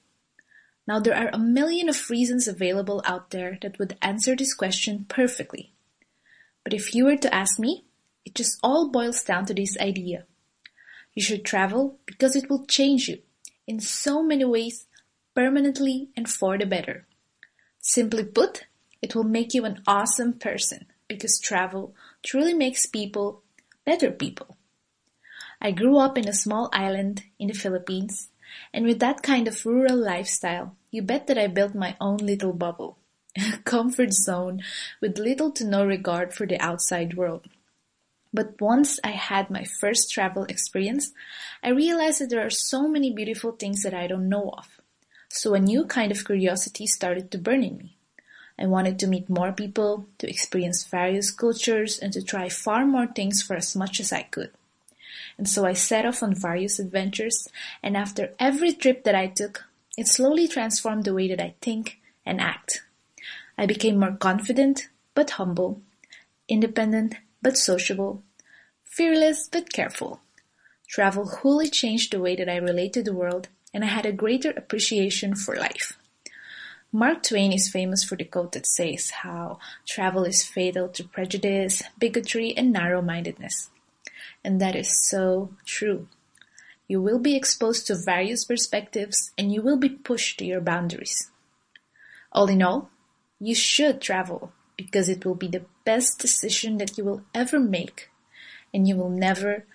Now 0.87 0.98
there 0.98 1.16
are 1.16 1.31
a 1.33 1.38
million 1.38 1.88
of 1.88 2.11
reasons 2.11 2.48
available 2.48 3.03
out 3.05 3.31
there 3.31 3.59
that 3.62 3.79
would 3.79 3.96
answer 4.03 4.35
this 4.35 4.55
question 4.55 5.07
perfectly. 5.09 5.72
But 6.64 6.74
if 6.74 6.94
you 6.94 7.05
were 7.05 7.16
to 7.16 7.35
ask 7.35 7.59
me, 7.59 7.85
it 8.24 8.35
just 8.35 8.59
all 8.62 8.90
boils 8.90 9.22
down 9.22 9.46
to 9.46 9.55
this 9.55 9.79
idea. 9.79 10.24
You 11.14 11.22
should 11.22 11.44
travel 11.44 11.98
because 12.07 12.35
it 12.35 12.50
will 12.50 12.66
change 12.66 13.09
you 13.09 13.18
in 13.66 13.79
so 13.79 14.22
many 14.22 14.44
ways, 14.44 14.87
permanently 15.35 16.09
and 16.16 16.29
for 16.29 16.59
the 16.59 16.66
better. 16.66 17.07
Simply 17.81 18.24
put, 18.24 18.64
it 19.00 19.14
will 19.14 19.24
make 19.24 19.55
you 19.55 19.64
an 19.64 19.83
awesome 19.87 20.33
person 20.35 20.87
because 21.09 21.38
travel 21.38 21.94
truly 22.24 22.53
makes 22.53 22.87
people 22.87 23.42
better 23.85 24.11
people. 24.11 24.57
I 25.61 25.70
grew 25.70 25.98
up 25.98 26.18
in 26.18 26.26
a 26.26 26.33
small 26.33 26.68
island 26.72 27.22
in 27.38 27.46
the 27.48 27.55
Philippines, 27.55 28.30
and 28.72 28.87
with 28.87 29.00
that 29.00 29.22
kind 29.22 29.48
of 29.48 29.66
rural 29.66 29.96
lifestyle, 29.96 30.76
you 30.90 31.02
bet 31.02 31.26
that 31.26 31.38
I 31.38 31.46
built 31.46 31.74
my 31.74 31.96
own 32.00 32.18
little 32.18 32.52
bubble, 32.52 32.98
a 33.37 33.59
comfort 33.59 34.12
zone 34.12 34.62
with 35.00 35.18
little 35.18 35.50
to 35.52 35.64
no 35.64 35.85
regard 35.85 36.33
for 36.33 36.46
the 36.46 36.61
outside 36.61 37.14
world. 37.14 37.46
But 38.33 38.61
once 38.61 39.00
I 39.02 39.11
had 39.11 39.50
my 39.50 39.64
first 39.64 40.12
travel 40.12 40.44
experience, 40.44 41.12
I 41.64 41.70
realized 41.70 42.20
that 42.20 42.30
there 42.30 42.46
are 42.46 42.50
so 42.50 42.87
many 42.87 43.12
beautiful 43.12 43.52
things 43.52 43.83
that 43.83 43.94
I 43.94 44.06
don't 44.06 44.28
know 44.28 44.50
of. 44.56 44.80
So 45.28 45.54
a 45.54 45.61
new 45.61 45.85
kind 45.85 46.12
of 46.12 46.24
curiosity 46.24 46.87
started 46.87 47.30
to 47.30 47.38
burn 47.38 47.64
in 47.64 47.76
me. 47.78 47.96
I 48.59 48.66
wanted 48.66 48.98
to 49.00 49.06
meet 49.06 49.30
more 49.30 49.52
people, 49.52 50.06
to 50.18 50.28
experience 50.28 50.85
various 50.85 51.30
cultures, 51.30 51.98
and 51.98 52.12
to 52.12 52.22
try 52.22 52.48
far 52.48 52.85
more 52.85 53.06
things 53.06 53.42
for 53.42 53.56
as 53.56 53.74
much 53.74 53.98
as 54.00 54.12
I 54.12 54.22
could. 54.22 54.52
And 55.38 55.48
so 55.48 55.64
I 55.64 55.72
set 55.72 56.06
off 56.06 56.22
on 56.22 56.35
various 56.35 56.78
adventures, 56.78 57.48
and 57.83 57.96
after 57.96 58.35
every 58.38 58.72
trip 58.72 59.04
that 59.04 59.14
I 59.14 59.26
took, 59.26 59.64
it 59.96 60.06
slowly 60.06 60.48
transformed 60.48 61.04
the 61.04 61.14
way 61.14 61.28
that 61.28 61.40
I 61.40 61.54
think 61.61 61.98
and 62.24 62.40
act. 62.40 62.83
I 63.59 63.66
became 63.66 63.98
more 63.98 64.12
confident, 64.12 64.88
but 65.14 65.30
humble, 65.33 65.83
independent, 66.48 67.16
but 67.42 67.56
sociable, 67.56 68.22
fearless, 68.85 69.48
but 69.50 69.72
careful. 69.72 70.20
Travel 70.88 71.26
wholly 71.26 71.68
changed 71.68 72.12
the 72.12 72.20
way 72.20 72.35
that 72.37 72.48
I 72.48 72.56
relate 72.56 72.92
to 72.94 73.02
the 73.02 73.14
world, 73.14 73.48
and 73.72 73.85
I 73.85 73.88
had 73.88 74.06
a 74.06 74.12
greater 74.12 74.50
appreciation 74.50 75.35
for 75.35 75.56
life. 75.56 75.96
Mark 76.92 77.22
Twain 77.22 77.52
is 77.52 77.68
famous 77.68 78.02
for 78.02 78.16
the 78.16 78.24
quote 78.24 78.50
that 78.52 78.66
says 78.66 79.11
how 79.11 79.61
travel 79.87 80.24
is 80.24 80.42
fatal 80.42 80.88
to 80.88 81.04
prejudice, 81.04 81.85
bigotry, 82.00 82.52
and 82.56 82.72
narrow-mindedness. 82.72 83.70
And 84.44 84.61
that 84.61 84.74
is 84.74 84.90
so 85.09 85.50
true. 85.64 86.09
You 86.88 87.00
will 87.00 87.18
be 87.18 87.37
exposed 87.37 87.87
to 87.87 87.94
various 87.94 88.44
perspectives 88.44 89.31
and 89.38 89.53
you 89.53 89.62
will 89.62 89.76
be 89.76 89.88
pushed 89.88 90.38
to 90.38 90.44
your 90.44 90.61
boundaries. 90.61 91.31
All 92.33 92.48
in 92.48 92.62
all, 92.62 92.90
you 93.38 93.55
should 93.55 94.00
travel 94.00 94.53
because 94.76 95.09
it 95.09 95.24
will 95.24 95.35
be 95.35 95.48
the 95.48 95.64
best 95.85 96.18
decision 96.18 96.79
that 96.79 96.96
you 96.96 97.05
will 97.05 97.22
ever 97.35 97.61
make 97.61 98.11
and 98.72 98.88
you 98.88 98.96
will 98.96 99.11
never, 99.11 99.66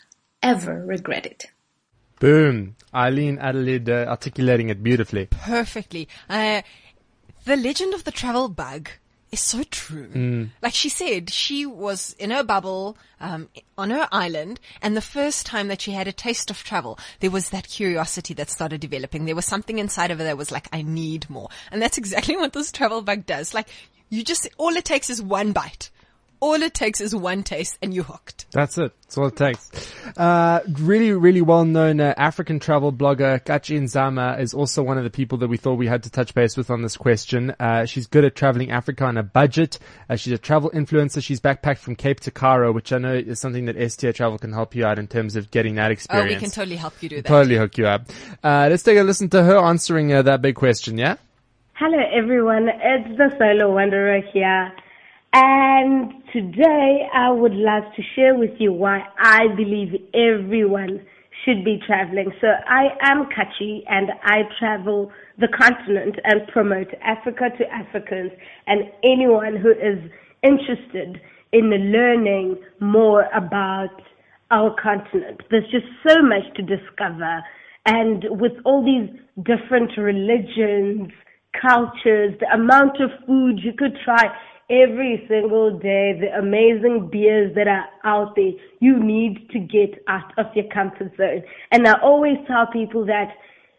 ever 0.42 0.84
regret 0.86 1.26
it. 1.26 1.46
Boom. 2.20 2.76
Eileen 2.94 3.38
Adalid 3.38 3.90
uh, 3.90 4.10
articulating 4.10 4.70
it 4.70 4.82
beautifully. 4.82 5.28
Perfectly. 5.28 6.08
Uh, 6.30 6.62
the 7.44 7.56
legend 7.56 7.94
of 7.94 8.04
the 8.04 8.12
travel 8.12 8.50
bug 8.50 8.90
is 9.36 9.42
so 9.42 9.64
true. 9.64 10.50
Like 10.62 10.74
she 10.74 10.90
said, 10.90 11.30
she 11.30 11.66
was 11.66 12.16
in 12.18 12.32
her 12.32 12.44
bubble, 12.44 12.98
um, 13.20 13.50
on 13.78 13.90
her 13.92 14.08
island, 14.12 14.60
and 14.82 14.96
the 14.96 15.02
first 15.02 15.46
time 15.46 15.68
that 15.68 15.82
she 15.82 15.92
had 15.92 16.08
a 16.08 16.12
taste 16.12 16.50
of 16.50 16.64
travel, 16.64 16.98
there 17.20 17.32
was 17.32 17.50
that 17.50 17.68
curiosity 17.68 18.34
that 18.36 18.50
started 18.50 18.82
developing. 18.82 19.26
There 19.26 19.36
was 19.36 19.46
something 19.46 19.78
inside 19.78 20.12
of 20.12 20.20
her 20.20 20.24
that 20.24 20.38
was 20.38 20.52
like, 20.52 20.68
I 20.74 20.82
need 20.82 21.30
more. 21.30 21.50
And 21.72 21.82
that's 21.82 21.98
exactly 22.04 22.38
what 22.38 22.54
this 22.54 22.72
travel 22.72 23.02
bug 23.02 23.26
does. 23.26 23.54
Like, 23.54 23.68
you 24.10 24.24
just, 24.24 24.48
all 24.58 24.76
it 24.76 24.86
takes 24.86 25.10
is 25.10 25.22
one 25.22 25.52
bite. 25.52 25.90
All 26.46 26.62
it 26.62 26.76
takes 26.76 27.02
is 27.02 27.16
one 27.16 27.42
taste 27.42 27.80
and 27.82 27.92
you're 27.92 28.04
hooked. 28.04 28.46
That's 28.52 28.78
it. 28.78 28.94
That's 29.02 29.18
all 29.18 29.26
it 29.26 29.36
takes. 29.36 29.92
Uh, 30.16 30.60
really, 30.74 31.12
really 31.12 31.42
well-known 31.42 32.00
uh, 32.00 32.14
African 32.18 32.60
travel 32.60 32.94
blogger 32.94 33.44
Kachi 33.44 33.82
Nzama 33.82 34.40
is 34.40 34.54
also 34.54 34.84
one 34.84 35.00
of 35.00 35.04
the 35.04 35.10
people 35.10 35.40
that 35.40 35.48
we 35.48 35.58
thought 35.58 35.74
we 35.74 35.88
had 35.88 36.04
to 36.04 36.12
touch 36.12 36.36
base 36.36 36.56
with 36.56 36.70
on 36.70 36.84
this 36.84 36.98
question. 36.98 37.56
Uh, 37.60 37.86
she's 37.86 38.06
good 38.06 38.24
at 38.24 38.36
traveling 38.36 38.70
Africa 38.70 39.06
on 39.06 39.18
a 39.18 39.24
budget. 39.24 39.80
Uh, 40.08 40.18
she's 40.18 40.34
a 40.34 40.38
travel 40.38 40.70
influencer. 40.70 41.24
She's 41.24 41.42
backpacked 41.42 41.80
from 41.80 41.96
Cape 41.96 42.20
to 42.20 42.30
Cairo, 42.30 42.72
which 42.72 42.94
I 42.94 43.00
know 43.00 43.16
is 43.16 43.40
something 43.40 43.66
that 43.66 43.76
STA 43.76 44.14
Travel 44.14 44.38
can 44.38 44.54
help 44.54 44.76
you 44.76 44.86
out 44.86 45.00
in 45.00 45.08
terms 45.08 45.36
of 45.36 45.50
getting 45.50 45.74
that 45.76 45.90
experience. 45.90 46.22
Oh, 46.22 46.26
experience. 46.26 46.42
we 46.42 46.46
can 46.46 46.54
totally 46.54 46.76
help 46.76 47.02
you 47.02 47.10
do 47.10 47.16
that. 47.24 47.26
Totally 47.26 47.58
hook 47.58 47.76
you 47.80 47.88
up. 47.88 48.08
Uh, 48.44 48.68
let's 48.70 48.84
take 48.84 49.00
a 49.00 49.02
listen 49.02 49.32
to 49.32 49.42
her 49.42 49.58
answering 49.58 50.14
uh, 50.14 50.22
that 50.22 50.44
big 50.44 50.54
question. 50.54 51.00
Yeah. 51.00 51.16
Hello 51.74 51.98
everyone, 52.14 52.70
it's 52.70 53.18
the 53.18 53.36
Solo 53.40 53.74
Wanderer 53.74 54.22
here. 54.32 54.72
And 55.38 56.14
today 56.32 57.10
I 57.14 57.30
would 57.30 57.56
like 57.56 57.94
to 57.98 58.02
share 58.16 58.36
with 58.36 58.52
you 58.58 58.72
why 58.72 59.02
I 59.20 59.48
believe 59.58 59.90
everyone 60.14 61.06
should 61.44 61.66
be 61.66 61.78
traveling. 61.86 62.32
So 62.40 62.48
I 62.48 62.86
am 63.02 63.26
Kachi 63.26 63.84
and 63.90 64.12
I 64.24 64.44
travel 64.58 65.12
the 65.38 65.50
continent 65.50 66.16
and 66.24 66.48
promote 66.48 66.88
Africa 67.04 67.50
to 67.58 67.66
Africans 67.70 68.32
and 68.68 68.84
anyone 69.04 69.58
who 69.58 69.72
is 69.72 70.00
interested 70.42 71.20
in 71.52 71.70
learning 71.92 72.56
more 72.80 73.26
about 73.36 74.02
our 74.52 74.74
continent. 74.82 75.42
There's 75.52 75.70
just 75.70 75.88
so 76.08 76.22
much 76.22 76.44
to 76.56 76.62
discover. 76.62 77.44
And 77.86 78.24
with 78.40 78.54
all 78.64 78.86
these 78.86 79.10
different 79.44 79.92
religions, 79.98 81.12
cultures, 81.62 82.36
the 82.40 82.48
amount 82.54 83.02
of 83.02 83.10
food 83.28 83.60
you 83.62 83.74
could 83.78 83.98
try 84.06 84.34
every 84.70 85.26
single 85.30 85.78
day, 85.78 86.20
the 86.20 86.38
amazing 86.38 87.10
beers 87.12 87.54
that 87.56 87.68
are 87.68 87.86
out 88.04 88.36
there, 88.36 88.52
you 88.80 89.00
need 89.02 89.50
to 89.52 89.60
get 89.60 90.04
out 90.08 90.32
of 90.38 90.48
your 90.56 90.66
comfort 90.74 91.12
zone. 91.18 91.44
And 91.72 91.88
I 91.88 91.94
always 92.02 92.38
tell 92.48 92.68
people 92.72 93.06
that 93.06 93.30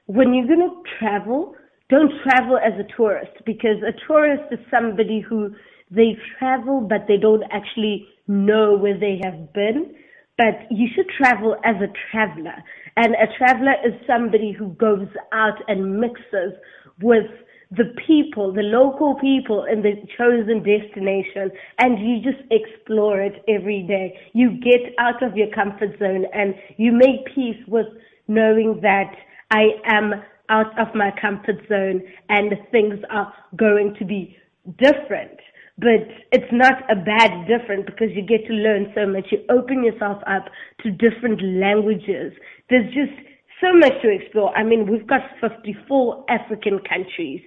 when 0.06 0.32
you're 0.32 0.46
going 0.46 0.60
to 0.60 0.82
travel, 0.98 1.54
don't 1.88 2.12
travel 2.22 2.58
as 2.58 2.72
a 2.78 2.96
tourist 2.96 3.32
because 3.44 3.82
a 3.82 3.92
tourist 4.06 4.44
is 4.52 4.58
somebody 4.70 5.20
who 5.20 5.54
they 5.90 6.16
travel 6.38 6.80
but 6.80 7.06
they 7.06 7.16
don't 7.16 7.44
actually 7.52 8.08
know 8.26 8.76
where 8.76 8.98
they 8.98 9.20
have 9.24 9.52
been. 9.52 9.94
But 10.36 10.70
you 10.70 10.88
should 10.94 11.08
travel 11.16 11.56
as 11.64 11.76
a 11.76 11.90
traveler. 12.10 12.54
And 12.96 13.14
a 13.14 13.26
traveler 13.38 13.74
is 13.84 13.94
somebody 14.06 14.52
who 14.52 14.68
goes 14.74 15.08
out 15.32 15.58
and 15.68 15.98
mixes 15.98 16.52
with 17.00 17.26
the 17.70 17.94
people, 18.06 18.52
the 18.52 18.62
local 18.62 19.16
people 19.16 19.64
in 19.64 19.82
the 19.82 19.94
chosen 20.16 20.62
destination, 20.62 21.50
and 21.78 21.98
you 21.98 22.22
just 22.22 22.42
explore 22.50 23.20
it 23.20 23.42
every 23.48 23.82
day. 23.82 24.18
You 24.32 24.52
get 24.60 24.94
out 24.98 25.22
of 25.22 25.36
your 25.36 25.48
comfort 25.50 25.98
zone 25.98 26.26
and 26.32 26.54
you 26.76 26.92
make 26.92 27.34
peace 27.34 27.60
with 27.66 27.86
knowing 28.28 28.80
that 28.82 29.12
I 29.50 29.64
am 29.84 30.14
out 30.48 30.78
of 30.78 30.94
my 30.94 31.10
comfort 31.20 31.66
zone 31.68 32.02
and 32.28 32.52
things 32.70 33.00
are 33.10 33.32
going 33.56 33.96
to 33.98 34.04
be 34.04 34.36
different. 34.78 35.38
But 35.78 36.08
it's 36.32 36.50
not 36.52 36.88
a 36.90 36.96
bad 36.96 37.46
different 37.46 37.84
because 37.84 38.08
you 38.14 38.22
get 38.22 38.46
to 38.46 38.52
learn 38.54 38.92
so 38.94 39.06
much. 39.06 39.26
You 39.30 39.44
open 39.50 39.84
yourself 39.84 40.22
up 40.26 40.46
to 40.82 40.90
different 40.90 41.42
languages. 41.42 42.32
There's 42.70 42.86
just 42.94 43.12
so 43.60 43.72
much 43.72 43.92
to 44.02 44.10
explore. 44.10 44.56
I 44.56 44.62
mean, 44.62 44.90
we've 44.90 45.06
got 45.06 45.22
54 45.40 46.24
African 46.28 46.80
countries 46.88 47.40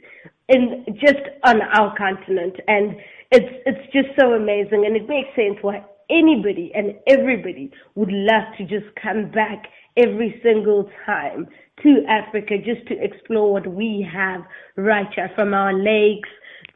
in 0.47 0.85
just 0.95 1.21
on 1.43 1.61
our 1.61 1.95
continent, 1.95 2.55
and 2.67 2.95
it's 3.31 3.61
it's 3.65 3.93
just 3.93 4.09
so 4.19 4.33
amazing, 4.33 4.85
and 4.85 4.95
it 4.95 5.07
makes 5.07 5.29
sense 5.35 5.57
why 5.61 5.83
anybody 6.09 6.71
and 6.73 6.95
everybody 7.07 7.71
would 7.95 8.11
love 8.11 8.43
to 8.57 8.63
just 8.63 8.87
come 9.01 9.29
back 9.31 9.67
every 9.97 10.39
single 10.43 10.89
time 11.05 11.47
to 11.83 12.03
Africa 12.07 12.57
just 12.57 12.87
to 12.87 12.95
explore 13.01 13.53
what 13.53 13.67
we 13.67 14.07
have 14.11 14.41
right 14.75 15.07
here 15.13 15.29
from 15.35 15.53
our 15.53 15.73
lakes 15.73 16.29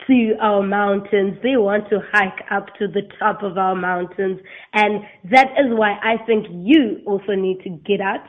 to 0.07 0.33
our 0.39 0.61
mountains. 0.61 1.37
They 1.41 1.57
want 1.57 1.89
to 1.89 1.99
hike 2.11 2.43
up 2.51 2.67
to 2.79 2.87
the 2.87 3.01
top 3.19 3.43
of 3.43 3.57
our 3.57 3.75
mountains. 3.75 4.39
And 4.73 5.01
that 5.31 5.47
is 5.57 5.71
why 5.71 5.97
I 6.03 6.23
think 6.25 6.47
you 6.49 7.01
also 7.05 7.33
need 7.33 7.61
to 7.63 7.69
get 7.69 8.01
out 8.01 8.25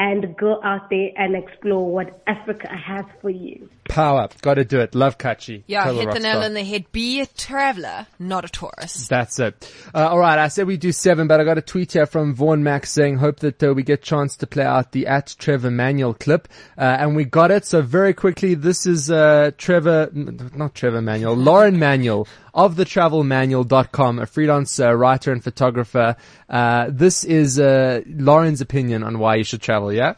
and 0.00 0.34
go 0.38 0.58
out 0.64 0.88
there 0.88 1.10
and 1.14 1.36
explore 1.36 1.92
what 1.92 2.22
Africa 2.26 2.68
has 2.74 3.04
for 3.20 3.28
you. 3.28 3.68
Power. 3.84 4.28
Got 4.40 4.54
to 4.54 4.64
do 4.64 4.80
it. 4.80 4.94
Love 4.94 5.18
Kachi. 5.18 5.62
Yeah, 5.66 5.84
Total 5.84 6.00
hit 6.00 6.12
the 6.12 6.20
nail 6.20 6.38
on 6.38 6.54
the 6.54 6.64
head. 6.64 6.90
Be 6.90 7.20
a 7.20 7.26
traveler, 7.26 8.06
not 8.18 8.46
a 8.46 8.48
tourist. 8.48 9.10
That's 9.10 9.38
it. 9.38 9.70
Uh, 9.94 10.08
all 10.08 10.18
right, 10.18 10.38
I 10.38 10.48
said 10.48 10.66
we 10.66 10.78
do 10.78 10.90
seven, 10.90 11.26
but 11.26 11.38
I 11.38 11.44
got 11.44 11.58
a 11.58 11.62
tweet 11.62 11.92
here 11.92 12.06
from 12.06 12.34
Vaughn 12.34 12.62
Max 12.62 12.90
saying, 12.90 13.18
"Hope 13.18 13.40
that 13.40 13.62
uh, 13.62 13.74
we 13.74 13.82
get 13.82 14.02
chance 14.02 14.36
to 14.38 14.46
play 14.46 14.64
out 14.64 14.92
the 14.92 15.06
at 15.06 15.34
Trevor 15.38 15.70
Manuel 15.70 16.14
clip," 16.14 16.48
uh, 16.78 16.80
and 16.80 17.14
we 17.14 17.26
got 17.26 17.50
it. 17.50 17.66
So 17.66 17.82
very 17.82 18.14
quickly, 18.14 18.54
this 18.54 18.86
is 18.86 19.10
uh, 19.10 19.50
Trevor, 19.58 20.08
not 20.14 20.74
Trevor 20.74 21.02
Manuel, 21.02 21.34
Lauren 21.34 21.78
Manuel 21.78 22.26
of 22.54 22.76
thetravelmanual.com, 22.76 24.18
a 24.18 24.26
freelance 24.26 24.78
uh, 24.80 24.94
writer 24.94 25.32
and 25.32 25.42
photographer. 25.42 26.16
Uh, 26.48 26.88
this 26.90 27.24
is 27.24 27.58
uh, 27.58 28.02
Lauren's 28.06 28.60
opinion 28.60 29.02
on 29.02 29.18
why 29.18 29.36
you 29.36 29.44
should 29.44 29.62
travel. 29.62 29.92
Yeah. 29.92 30.14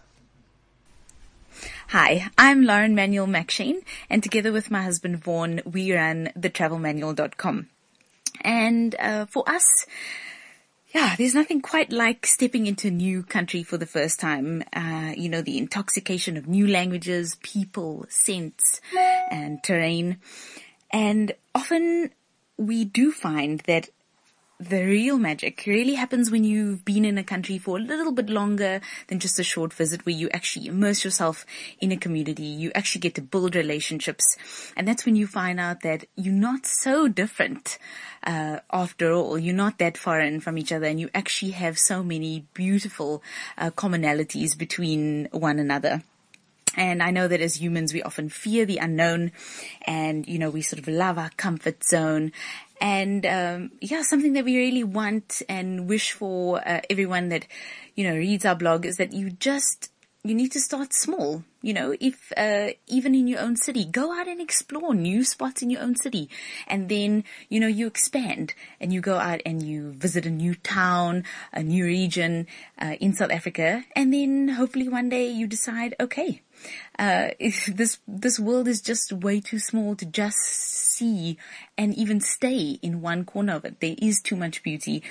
Hi, 1.89 2.31
I'm 2.39 2.65
Lauren 2.65 2.95
Manuel 2.95 3.27
McShane, 3.27 3.83
and 4.09 4.23
together 4.23 4.51
with 4.51 4.71
my 4.71 4.83
husband 4.83 5.23
Vaughn, 5.23 5.61
we 5.67 5.93
run 5.93 6.31
thetravelmanual.com. 6.39 7.69
And 8.41 8.95
uh, 8.99 9.27
for 9.27 9.47
us, 9.47 9.85
yeah, 10.95 11.17
there's 11.17 11.35
nothing 11.35 11.61
quite 11.61 11.93
like 11.93 12.27
stepping 12.27 12.67
into 12.67 12.89
a 12.89 12.91
new 12.91 13.23
country 13.23 13.63
for 13.63 13.77
the 13.77 13.87
first 13.87 14.21
time. 14.21 14.63
Uh, 14.73 15.13
you 15.17 15.29
know, 15.29 15.43
the 15.43 15.59
intoxication 15.59 16.37
of 16.37 16.49
new 16.49 16.67
languages, 16.67 17.37
people, 17.43 18.07
scents, 18.09 18.81
and 19.31 19.63
terrain. 19.63 20.19
And 20.91 21.33
often 21.55 22.11
we 22.57 22.85
do 22.85 23.13
find 23.13 23.61
that 23.61 23.89
the 24.69 24.85
real 24.85 25.19
magic 25.19 25.65
really 25.67 25.95
happens 25.95 26.31
when 26.31 26.45
you've 26.45 26.85
been 26.85 27.05
in 27.05 27.19
a 27.19 27.25
country 27.25 27.59
for 27.59 27.79
a 27.79 27.81
little 27.81 28.13
bit 28.13 28.31
longer 28.31 28.81
than 29.09 29.19
just 29.19 29.41
a 29.41 29.43
short 29.43 29.73
visit 29.73 30.07
where 30.07 30.15
you 30.15 30.31
actually 30.31 30.69
immerse 30.69 31.05
yourself 31.05 31.45
in 31.81 31.91
a 31.91 31.97
community. 31.97 32.45
You 32.45 32.71
actually 32.75 33.01
get 33.01 33.17
to 33.17 33.23
build 33.23 33.57
relationships. 33.57 34.25
And 34.77 34.87
that's 34.87 35.05
when 35.05 35.17
you 35.17 35.27
find 35.27 35.59
out 35.59 35.81
that 35.81 36.05
you're 36.15 36.33
not 36.33 36.65
so 36.65 37.09
different. 37.09 37.79
Uh, 38.25 38.59
after 38.73 39.13
all, 39.13 39.37
you're 39.37 39.55
not 39.55 39.79
that 39.79 39.99
foreign 39.99 40.39
from 40.39 40.57
each 40.57 40.71
other 40.71 40.87
and 40.87 41.01
you 41.01 41.11
actually 41.13 41.53
have 41.53 41.77
so 41.77 42.05
many 42.05 42.47
beautiful 42.55 43.21
uh, 43.59 43.71
commonalities 43.71 44.57
between 44.57 45.29
one 45.33 45.59
another. 45.59 46.03
And 46.77 47.03
I 47.03 47.11
know 47.11 47.29
that 47.29 47.41
as 47.41 47.61
humans, 47.61 47.93
we 47.93 48.03
often 48.03 48.29
fear 48.29 48.65
the 48.65 48.79
unknown 48.79 49.33
and, 49.83 50.27
you 50.27 50.39
know, 50.39 50.51
we 50.51 50.63
sort 50.63 50.81
of 50.81 50.89
love 50.89 51.19
our 51.19 51.31
comfort 51.37 51.85
zone. 51.85 52.33
And, 52.81 53.27
um, 53.27 53.73
yeah, 53.81 54.03
something 54.03 54.33
that 54.33 54.45
we 54.45 54.57
really 54.57 54.85
want 54.85 55.43
and 55.49 55.89
wish 55.89 56.13
for 56.13 56.67
uh, 56.67 56.81
everyone 56.89 57.29
that, 57.29 57.47
you 57.95 58.05
know, 58.05 58.17
reads 58.17 58.45
our 58.45 58.55
blog 58.55 58.87
is 58.87 58.97
that 58.97 59.13
you 59.13 59.31
just, 59.31 59.91
you 60.25 60.35
need 60.35 60.53
to 60.53 60.61
start 60.61 60.93
small. 60.95 61.45
You 61.63 61.73
know, 61.75 61.95
if, 62.01 62.33
uh, 62.37 62.71
even 62.89 63.15
in 63.15 63.29
your 63.29 63.41
own 63.41 63.57
city, 63.57 63.85
go 63.85 64.13
out 64.13 64.27
and 64.27 64.41
explore 64.41 64.95
new 64.95 65.25
spots 65.25 65.63
in 65.63 65.71
your 65.71 65.81
own 65.81 65.95
city. 65.97 66.29
And 66.67 66.89
then, 66.89 67.25
you 67.49 67.61
know, 67.61 67.69
you 67.69 67.87
expand 67.87 68.55
and 68.81 68.93
you 68.93 69.01
go 69.01 69.17
out 69.17 69.41
and 69.47 69.63
you 69.63 69.93
visit 69.93 70.27
a 70.27 70.31
new 70.31 70.55
town, 70.57 71.25
a 71.53 71.63
new 71.63 71.85
region, 71.85 72.49
uh, 72.81 72.97
in 73.01 73.15
South 73.15 73.31
Africa. 73.31 73.85
And 73.95 74.13
then 74.13 74.49
hopefully 74.49 74.89
one 74.89 75.09
day 75.09 75.29
you 75.29 75.47
decide, 75.47 75.95
okay, 76.01 76.43
uh, 76.99 77.29
this, 77.69 77.99
this 78.07 78.41
world 78.41 78.69
is 78.69 78.83
just 78.83 79.13
way 79.13 79.41
too 79.41 79.59
small 79.59 79.95
to 79.97 80.05
just 80.05 80.39
see 80.39 81.39
and 81.79 81.95
even 81.95 82.21
stay 82.21 82.79
in 82.83 83.01
one 83.01 83.25
corner 83.25 83.55
of 83.55 83.65
it. 83.65 83.81
There 83.81 83.97
is 83.99 84.21
too 84.21 84.37
much 84.37 84.63
beauty. 84.63 85.03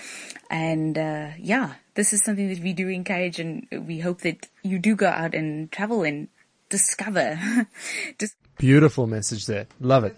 And, 0.50 0.98
uh, 0.98 1.30
yeah, 1.40 1.76
this 1.96 2.14
is 2.14 2.24
something 2.24 2.50
that 2.50 2.60
we 2.60 2.74
do 2.74 2.88
encourage 2.88 3.40
and 3.40 3.68
we 3.88 4.00
hope 4.00 4.22
that 4.22 4.48
you 4.64 4.80
do 4.80 4.96
go 4.96 5.08
out 5.08 5.34
and 5.34 5.72
travel 5.72 6.04
and 6.04 6.28
discover. 6.72 7.40
Just 8.20 8.36
Beautiful 8.58 9.08
message 9.08 9.46
there. 9.48 9.68
Love 9.80 10.04
it. 10.04 10.18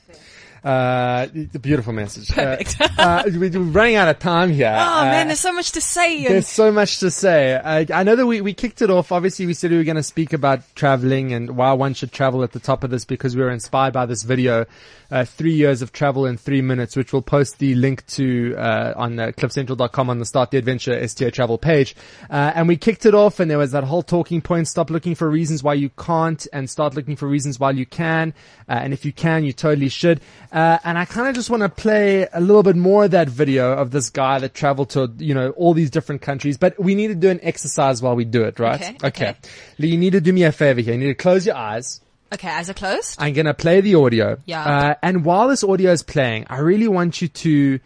Uh, 0.64 1.28
the 1.34 1.60
beautiful 1.60 1.92
message. 1.92 2.30
Perfect. 2.30 2.78
Uh, 2.80 2.88
uh, 2.98 3.24
we're 3.34 3.50
running 3.60 3.96
out 3.96 4.08
of 4.08 4.20
time 4.20 4.50
here. 4.52 4.72
Oh 4.94 5.02
Uh, 5.02 5.04
man, 5.06 5.28
there's 5.28 5.40
so 5.40 5.52
much 5.52 5.72
to 5.74 5.82
say. 5.82 6.26
There's 6.28 6.48
so 6.48 6.72
much 6.72 7.00
to 7.00 7.12
say. 7.12 7.56
I, 7.56 7.86
I 7.94 8.04
know 8.04 8.16
that 8.16 8.26
we, 8.26 8.40
we 8.42 8.54
kicked 8.54 8.82
it 8.82 8.90
off. 8.90 9.12
Obviously, 9.12 9.46
we 9.46 9.54
said 9.54 9.72
we 9.72 9.78
were 9.78 9.84
going 9.84 9.98
to 9.98 10.04
speak 10.04 10.32
about 10.34 10.62
traveling 10.76 11.34
and 11.34 11.58
why 11.58 11.74
one 11.74 11.94
should 11.94 12.12
travel 12.12 12.44
at 12.44 12.52
the 12.54 12.60
top 12.60 12.84
of 12.84 12.92
this 12.92 13.04
because 13.04 13.36
we 13.36 13.42
were 13.44 13.52
inspired 13.52 13.94
by 13.94 14.06
this 14.06 14.24
video, 14.24 14.66
uh, 15.12 15.26
three 15.26 15.54
years 15.54 15.82
of 15.82 15.92
travel 15.92 16.26
in 16.26 16.38
three 16.38 16.62
minutes, 16.62 16.96
which 16.96 17.12
we'll 17.12 17.22
post 17.22 17.60
the 17.60 17.76
link 17.76 18.06
to, 18.08 18.56
uh, 18.58 18.94
on 18.96 19.20
uh, 19.20 19.28
cliffcentral.com 19.36 20.10
on 20.10 20.20
the 20.20 20.26
Start 20.26 20.52
the 20.52 20.58
Adventure 20.58 20.94
STA 20.94 21.32
travel 21.32 21.58
page. 21.58 21.96
Uh, 22.30 22.52
and 22.56 22.68
we 22.68 22.78
kicked 22.78 23.06
it 23.06 23.14
off 23.16 23.40
and 23.40 23.52
there 23.52 23.58
was 23.58 23.72
that 23.72 23.84
whole 23.84 24.04
talking 24.04 24.42
point, 24.42 24.68
stop 24.68 24.90
looking 24.90 25.16
for 25.16 25.30
reasons 25.30 25.62
why 25.64 25.74
you 25.74 25.90
can't 25.90 26.48
and 26.54 26.70
start 26.70 26.96
looking 26.96 27.16
for 27.18 27.28
reasons 27.28 27.60
why 27.60 27.72
you 27.72 27.86
can. 27.86 28.34
Uh, 28.70 28.74
and 28.74 28.94
if 28.94 29.04
you 29.06 29.12
can, 29.12 29.44
you 29.44 29.52
totally 29.54 29.90
should. 29.90 30.22
Uh, 30.54 30.78
and 30.84 31.00
I 31.00 31.06
kind 31.06 31.28
of 31.28 31.34
just 31.34 31.50
want 31.50 31.64
to 31.64 31.70
play 31.70 32.28
a 32.32 32.40
little 32.40 32.62
bit 32.62 32.76
more 32.76 33.06
of 33.06 33.12
that 33.12 33.28
video 33.28 33.74
of 33.74 33.90
this 33.90 34.12
guy 34.12 34.38
that 34.38 34.54
traveled 34.54 34.92
to, 34.92 35.12
you 35.18 35.34
know, 35.34 35.50
all 35.52 35.74
these 35.74 35.90
different 35.90 36.22
countries, 36.22 36.58
but 36.60 36.80
we 36.80 36.94
need 36.94 37.08
to 37.08 37.16
do 37.16 37.30
an 37.32 37.40
exercise 37.42 38.04
while 38.04 38.16
we 38.16 38.24
do 38.24 38.44
it, 38.44 38.60
right? 38.60 38.76
Okay, 38.82 39.08
Okay. 39.08 39.36
Lee, 39.80 39.88
you 39.88 39.98
need 39.98 40.12
to 40.14 40.22
do 40.22 40.32
me 40.32 40.44
a 40.44 40.52
favor 40.52 40.80
here. 40.80 40.94
You 40.94 41.00
need 41.00 41.08
to 41.08 41.16
close 41.16 41.46
your 41.48 41.56
eyes. 41.56 42.02
okay, 42.32 42.50
eyes 42.50 42.70
are 42.70 42.76
closed. 42.76 43.16
I'm 43.20 43.34
going 43.34 43.48
to 43.48 43.56
play 43.56 43.82
the 43.82 43.96
audio. 43.96 44.38
Yeah. 44.46 44.64
Uh, 44.64 44.96
and 45.02 45.26
while 45.26 45.48
this 45.48 45.64
audio 45.64 45.92
is 45.92 46.04
playing, 46.04 46.46
I 46.52 46.60
really 46.60 46.88
want 46.88 47.20
you 47.22 47.30
to 47.30 47.80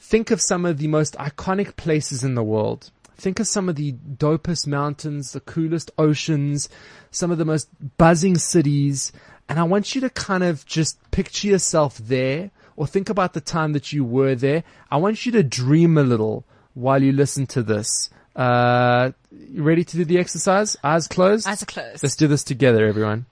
think 0.00 0.30
of 0.30 0.40
some 0.40 0.64
of 0.64 0.78
the 0.78 0.88
most 0.88 1.14
iconic 1.16 1.76
places 1.76 2.24
in 2.24 2.34
the 2.34 2.42
world. 2.42 2.90
Think 3.16 3.38
of 3.38 3.46
some 3.46 3.68
of 3.68 3.76
the 3.76 3.92
dopest 3.92 4.66
mountains, 4.66 5.32
the 5.32 5.40
coolest 5.40 5.90
oceans, 5.98 6.68
some 7.10 7.30
of 7.30 7.36
the 7.38 7.44
most 7.44 7.68
buzzing 7.98 8.36
cities. 8.38 9.12
And 9.48 9.60
I 9.60 9.64
want 9.64 9.94
you 9.94 10.00
to 10.02 10.10
kind 10.10 10.42
of 10.42 10.64
just 10.66 10.98
picture 11.10 11.48
yourself 11.48 11.98
there 11.98 12.50
or 12.76 12.86
think 12.86 13.08
about 13.08 13.34
the 13.34 13.40
time 13.40 13.72
that 13.72 13.92
you 13.92 14.04
were 14.04 14.34
there. 14.34 14.64
I 14.90 14.96
want 14.96 15.26
you 15.26 15.32
to 15.32 15.42
dream 15.42 15.98
a 15.98 16.02
little 16.02 16.44
while 16.74 17.02
you 17.02 17.12
listen 17.12 17.46
to 17.48 17.62
this. 17.62 18.10
Uh, 18.34 19.12
you 19.30 19.62
ready 19.62 19.84
to 19.84 19.96
do 19.98 20.04
the 20.04 20.18
exercise? 20.18 20.76
Eyes 20.82 21.06
closed? 21.06 21.46
Eyes 21.46 21.62
are 21.62 21.66
closed. 21.66 22.02
Let's 22.02 22.16
do 22.16 22.26
this 22.26 22.42
together, 22.42 22.86
everyone. 22.86 23.26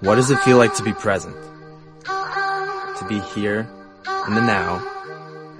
What 0.00 0.14
does 0.14 0.30
it 0.30 0.38
feel 0.40 0.58
like 0.58 0.74
to 0.76 0.82
be 0.82 0.92
present? 0.92 1.36
To 2.04 3.06
be 3.08 3.18
here, 3.34 3.68
in 4.28 4.34
the 4.34 4.40
now, 4.40 4.86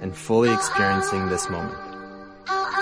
and 0.01 0.15
fully 0.15 0.53
experiencing 0.53 1.27
this 1.27 1.49
moment. 1.49 1.77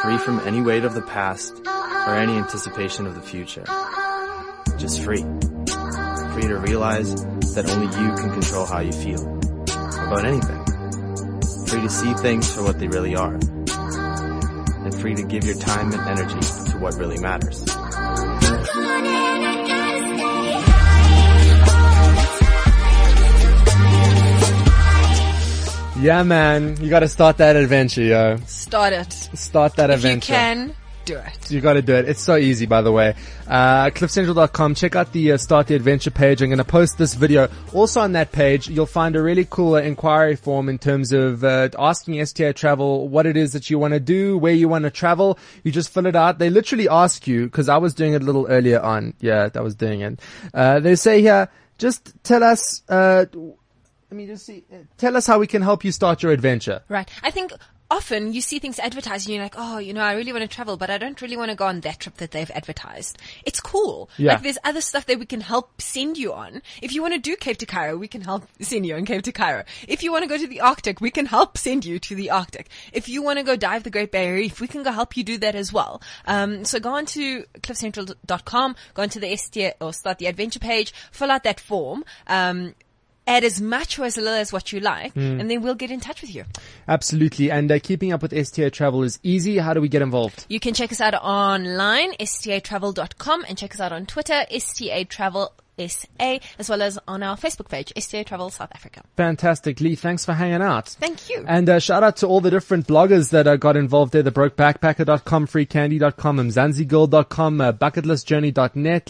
Free 0.02 0.18
from 0.18 0.40
any 0.42 0.62
weight 0.62 0.86
of 0.86 0.94
the 0.94 1.02
past 1.02 1.54
or 1.66 2.16
any 2.16 2.34
anticipation 2.34 3.08
of 3.08 3.16
the 3.16 3.22
future. 3.22 3.66
Just 4.78 5.02
free. 5.02 5.26
Free 6.40 6.48
to 6.48 6.58
realize 6.58 7.14
that 7.54 7.70
only 7.70 7.88
you 7.88 8.16
can 8.16 8.32
control 8.32 8.66
how 8.66 8.80
you 8.80 8.94
feel. 8.94 9.22
About 10.08 10.24
anything. 10.24 10.64
Free 11.68 11.82
to 11.82 11.90
see 11.90 12.14
things 12.14 12.50
for 12.56 12.64
what 12.64 12.80
they 12.80 12.88
really 12.88 13.14
are. 13.14 13.34
And 13.36 14.96
free 14.96 15.16
to 15.16 15.24
give 15.24 15.44
your 15.44 15.58
time 15.58 15.92
and 15.92 16.00
energy 16.00 16.40
to 16.72 16.78
what 16.78 16.94
really 16.96 17.20
matters. 17.20 17.66
Yeah, 26.00 26.24
man. 26.24 26.78
You 26.82 26.90
gotta 26.90 27.10
start 27.10 27.36
that 27.38 27.58
adventure, 27.58 28.04
yo. 28.04 28.38
Start 28.48 28.94
it. 28.94 29.12
Start 29.34 29.76
that 29.76 29.90
If 29.90 29.98
adventure. 29.98 30.32
you 30.32 30.40
can, 30.40 30.76
do 31.10 31.18
it. 31.18 31.52
You 31.52 31.62
gotta 31.62 31.82
do 31.82 31.96
it. 31.96 32.08
It's 32.08 32.22
so 32.22 32.36
easy, 32.36 32.66
by 32.66 32.82
the 32.82 32.92
way. 32.92 33.16
Uh, 33.48 33.90
cliffcentral.com. 33.90 34.76
Check 34.76 34.96
out 34.96 35.12
the 35.12 35.32
uh, 35.32 35.38
Start 35.38 35.68
the 35.68 35.76
Adventure 35.76 36.12
page. 36.12 36.42
I'm 36.42 36.50
gonna 36.50 36.64
post 36.64 36.98
this 36.98 37.16
video. 37.16 37.50
Also 37.74 38.02
on 38.02 38.12
that 38.14 38.32
page, 38.32 38.70
you'll 38.70 38.86
find 38.86 39.16
a 39.16 39.22
really 39.22 39.48
cool 39.50 39.74
uh, 39.74 39.82
inquiry 39.82 40.36
form 40.36 40.70
in 40.70 40.78
terms 40.78 41.12
of, 41.12 41.44
uh, 41.44 41.70
asking 41.80 42.22
STA 42.22 42.54
Travel 42.54 43.08
what 43.08 43.26
it 43.26 43.36
is 43.36 43.54
that 43.54 43.70
you 43.70 43.80
wanna 43.80 44.00
do, 44.00 44.38
where 44.38 44.54
you 44.54 44.70
wanna 44.70 44.92
travel. 44.92 45.40
You 45.64 45.72
just 45.72 45.90
fill 45.90 46.06
it 46.06 46.16
out. 46.16 46.38
They 46.38 46.50
literally 46.50 46.88
ask 46.88 47.28
you, 47.28 47.50
cause 47.50 47.70
I 47.70 47.78
was 47.78 47.94
doing 47.96 48.14
it 48.14 48.22
a 48.22 48.26
little 48.26 48.46
earlier 48.48 48.80
on. 48.80 49.16
Yeah, 49.20 49.50
I 49.56 49.62
was 49.62 49.76
doing 49.76 50.02
it. 50.02 50.20
Uh, 50.54 50.80
they 50.80 50.96
say 50.96 51.22
here, 51.22 51.50
just 51.80 52.14
tell 52.24 52.44
us, 52.44 52.84
uh, 52.88 53.26
let 53.32 54.18
me 54.18 54.28
just 54.28 54.46
see. 54.46 54.64
Tell 54.98 55.18
us 55.18 55.26
how 55.26 55.40
we 55.40 55.48
can 55.48 55.62
help 55.62 55.84
you 55.84 55.92
start 55.92 56.22
your 56.22 56.32
adventure. 56.32 56.82
Right. 56.90 57.10
I 57.24 57.32
think 57.32 57.54
often 57.92 58.34
you 58.34 58.42
see 58.42 58.60
things 58.60 58.80
advertised 58.80 59.28
and 59.28 59.36
you're 59.36 59.44
like, 59.44 59.56
oh, 59.58 59.78
you 59.80 59.94
know, 59.94 60.02
I 60.02 60.14
really 60.14 60.32
want 60.32 60.44
to 60.44 60.48
travel, 60.48 60.78
but 60.78 60.90
I 60.90 60.98
don't 60.98 61.22
really 61.22 61.38
want 61.38 61.50
to 61.50 61.56
go 61.56 61.66
on 61.66 61.82
that 61.82 62.00
trip 62.00 62.18
that 62.18 62.32
they've 62.32 62.52
advertised. 62.52 63.18
It's 63.46 63.60
cool. 63.60 64.10
Yeah. 64.18 64.34
Like 64.34 64.44
there's 64.44 64.58
other 64.64 64.82
stuff 64.82 65.06
that 65.08 65.20
we 65.20 65.26
can 65.26 65.42
help 65.42 65.82
send 65.82 66.18
you 66.18 66.34
on. 66.34 66.62
If 66.82 66.94
you 66.94 67.02
want 67.02 67.16
to 67.16 67.20
do 67.20 67.36
Cape 67.36 67.58
to 67.58 67.66
Cairo, 67.66 67.98
we 67.98 68.08
can 68.08 68.22
help 68.22 68.48
send 68.62 68.86
you 68.86 68.96
on 68.96 69.06
Cape 69.06 69.24
to 69.24 69.32
Cairo. 69.32 69.64
If 69.88 70.04
you 70.04 70.12
want 70.12 70.24
to 70.24 70.30
go 70.30 70.38
to 70.38 70.48
the 70.48 70.62
Arctic, 70.62 71.02
we 71.02 71.12
can 71.12 71.26
help 71.26 71.58
send 71.58 71.86
you 71.86 72.00
to 72.00 72.16
the 72.16 72.30
Arctic. 72.30 72.70
If 72.94 73.10
you 73.10 73.24
want 73.24 73.40
to 73.40 73.44
go 73.44 73.56
dive 73.56 73.84
the 73.84 73.90
Great 73.90 74.12
Barrier 74.12 74.36
Reef, 74.36 74.62
we 74.62 74.68
can 74.68 74.84
go 74.84 74.92
help 74.92 75.18
you 75.18 75.24
do 75.24 75.38
that 75.40 75.56
as 75.56 75.74
well. 75.74 76.02
Um, 76.26 76.66
so 76.66 76.80
go 76.80 76.92
on 76.92 77.06
to 77.08 77.44
cliffcentral.com, 77.62 78.76
go 78.94 79.02
on 79.02 79.10
to 79.10 79.20
the 79.20 79.36
ST 79.36 79.74
or 79.82 79.94
start 79.94 80.20
the 80.20 80.28
adventure 80.28 80.60
page, 80.60 80.94
fill 81.12 81.32
out 81.32 81.44
that 81.44 81.60
form. 81.60 82.04
Um, 82.28 82.76
add 83.30 83.44
as 83.44 83.62
much 83.62 83.98
or 84.00 84.06
as 84.06 84.18
little 84.18 84.34
as 84.34 84.52
what 84.52 84.74
you 84.74 84.80
like, 84.80 85.14
Mm. 85.14 85.40
and 85.40 85.50
then 85.50 85.62
we'll 85.62 85.76
get 85.76 85.92
in 85.92 86.00
touch 86.00 86.22
with 86.22 86.34
you. 86.36 86.44
Absolutely. 86.88 87.50
And 87.52 87.72
uh, 87.72 87.80
keeping 87.80 88.12
up 88.12 88.22
with 88.22 88.34
STA 88.34 88.70
travel 88.72 89.04
is 89.04 89.20
easy. 89.24 89.58
How 89.60 89.74
do 89.74 89.82
we 89.82 89.88
get 89.88 90.02
involved? 90.02 90.46
You 90.50 90.60
can 90.60 90.74
check 90.74 90.92
us 90.92 91.00
out 91.00 91.14
online, 91.14 92.12
statravel.com, 92.20 93.46
and 93.48 93.58
check 93.58 93.74
us 93.76 93.80
out 93.80 93.92
on 93.92 94.06
Twitter, 94.06 94.44
statravel 94.52 95.50
SA, 95.78 96.40
as 96.60 96.68
well 96.70 96.82
as 96.82 97.00
on 97.08 97.24
our 97.24 97.38
Facebook 97.38 97.70
page, 97.70 97.94
STA 97.96 98.24
Travel 98.26 98.50
South 98.50 98.68
Africa. 98.76 99.02
Fantastic. 99.16 99.80
Lee, 99.80 99.96
thanks 99.96 100.26
for 100.26 100.34
hanging 100.34 100.62
out. 100.62 100.90
Thank 100.90 101.30
you. 101.30 101.46
And 101.48 101.70
uh, 101.70 101.80
shout 101.80 102.04
out 102.04 102.18
to 102.18 102.28
all 102.28 102.42
the 102.42 102.50
different 102.52 102.86
bloggers 102.86 103.30
that 103.30 103.48
uh, 103.48 103.56
got 103.56 103.78
involved 103.78 104.12
there. 104.12 104.22
The 104.24 104.32
brokebackpacker.com, 104.32 105.48
freecandy.com, 105.48 106.38
mzansigirl.com, 106.38 107.62
uh, 107.62 107.72
bucketlistjourney.net, 107.72 109.10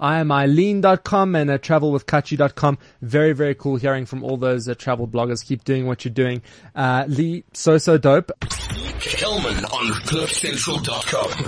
leaveyourdailyhell.com, 0.00 0.28
IamEileen.com 0.28 1.34
and 1.34 1.50
uh, 1.50 1.58
travelwithkachi.com. 1.58 2.78
Very, 3.02 3.32
very 3.32 3.54
cool 3.54 3.76
hearing 3.76 4.06
from 4.06 4.22
all 4.24 4.36
those 4.36 4.68
uh, 4.68 4.74
travel 4.74 5.06
bloggers. 5.08 5.44
Keep 5.44 5.64
doing 5.64 5.86
what 5.86 6.04
you're 6.04 6.14
doing. 6.14 6.42
Uh, 6.74 7.04
Lee, 7.08 7.44
so, 7.52 7.78
so 7.78 7.98
dope. 7.98 8.30
On 8.42 9.94
CliffCentral.com. 10.04 11.30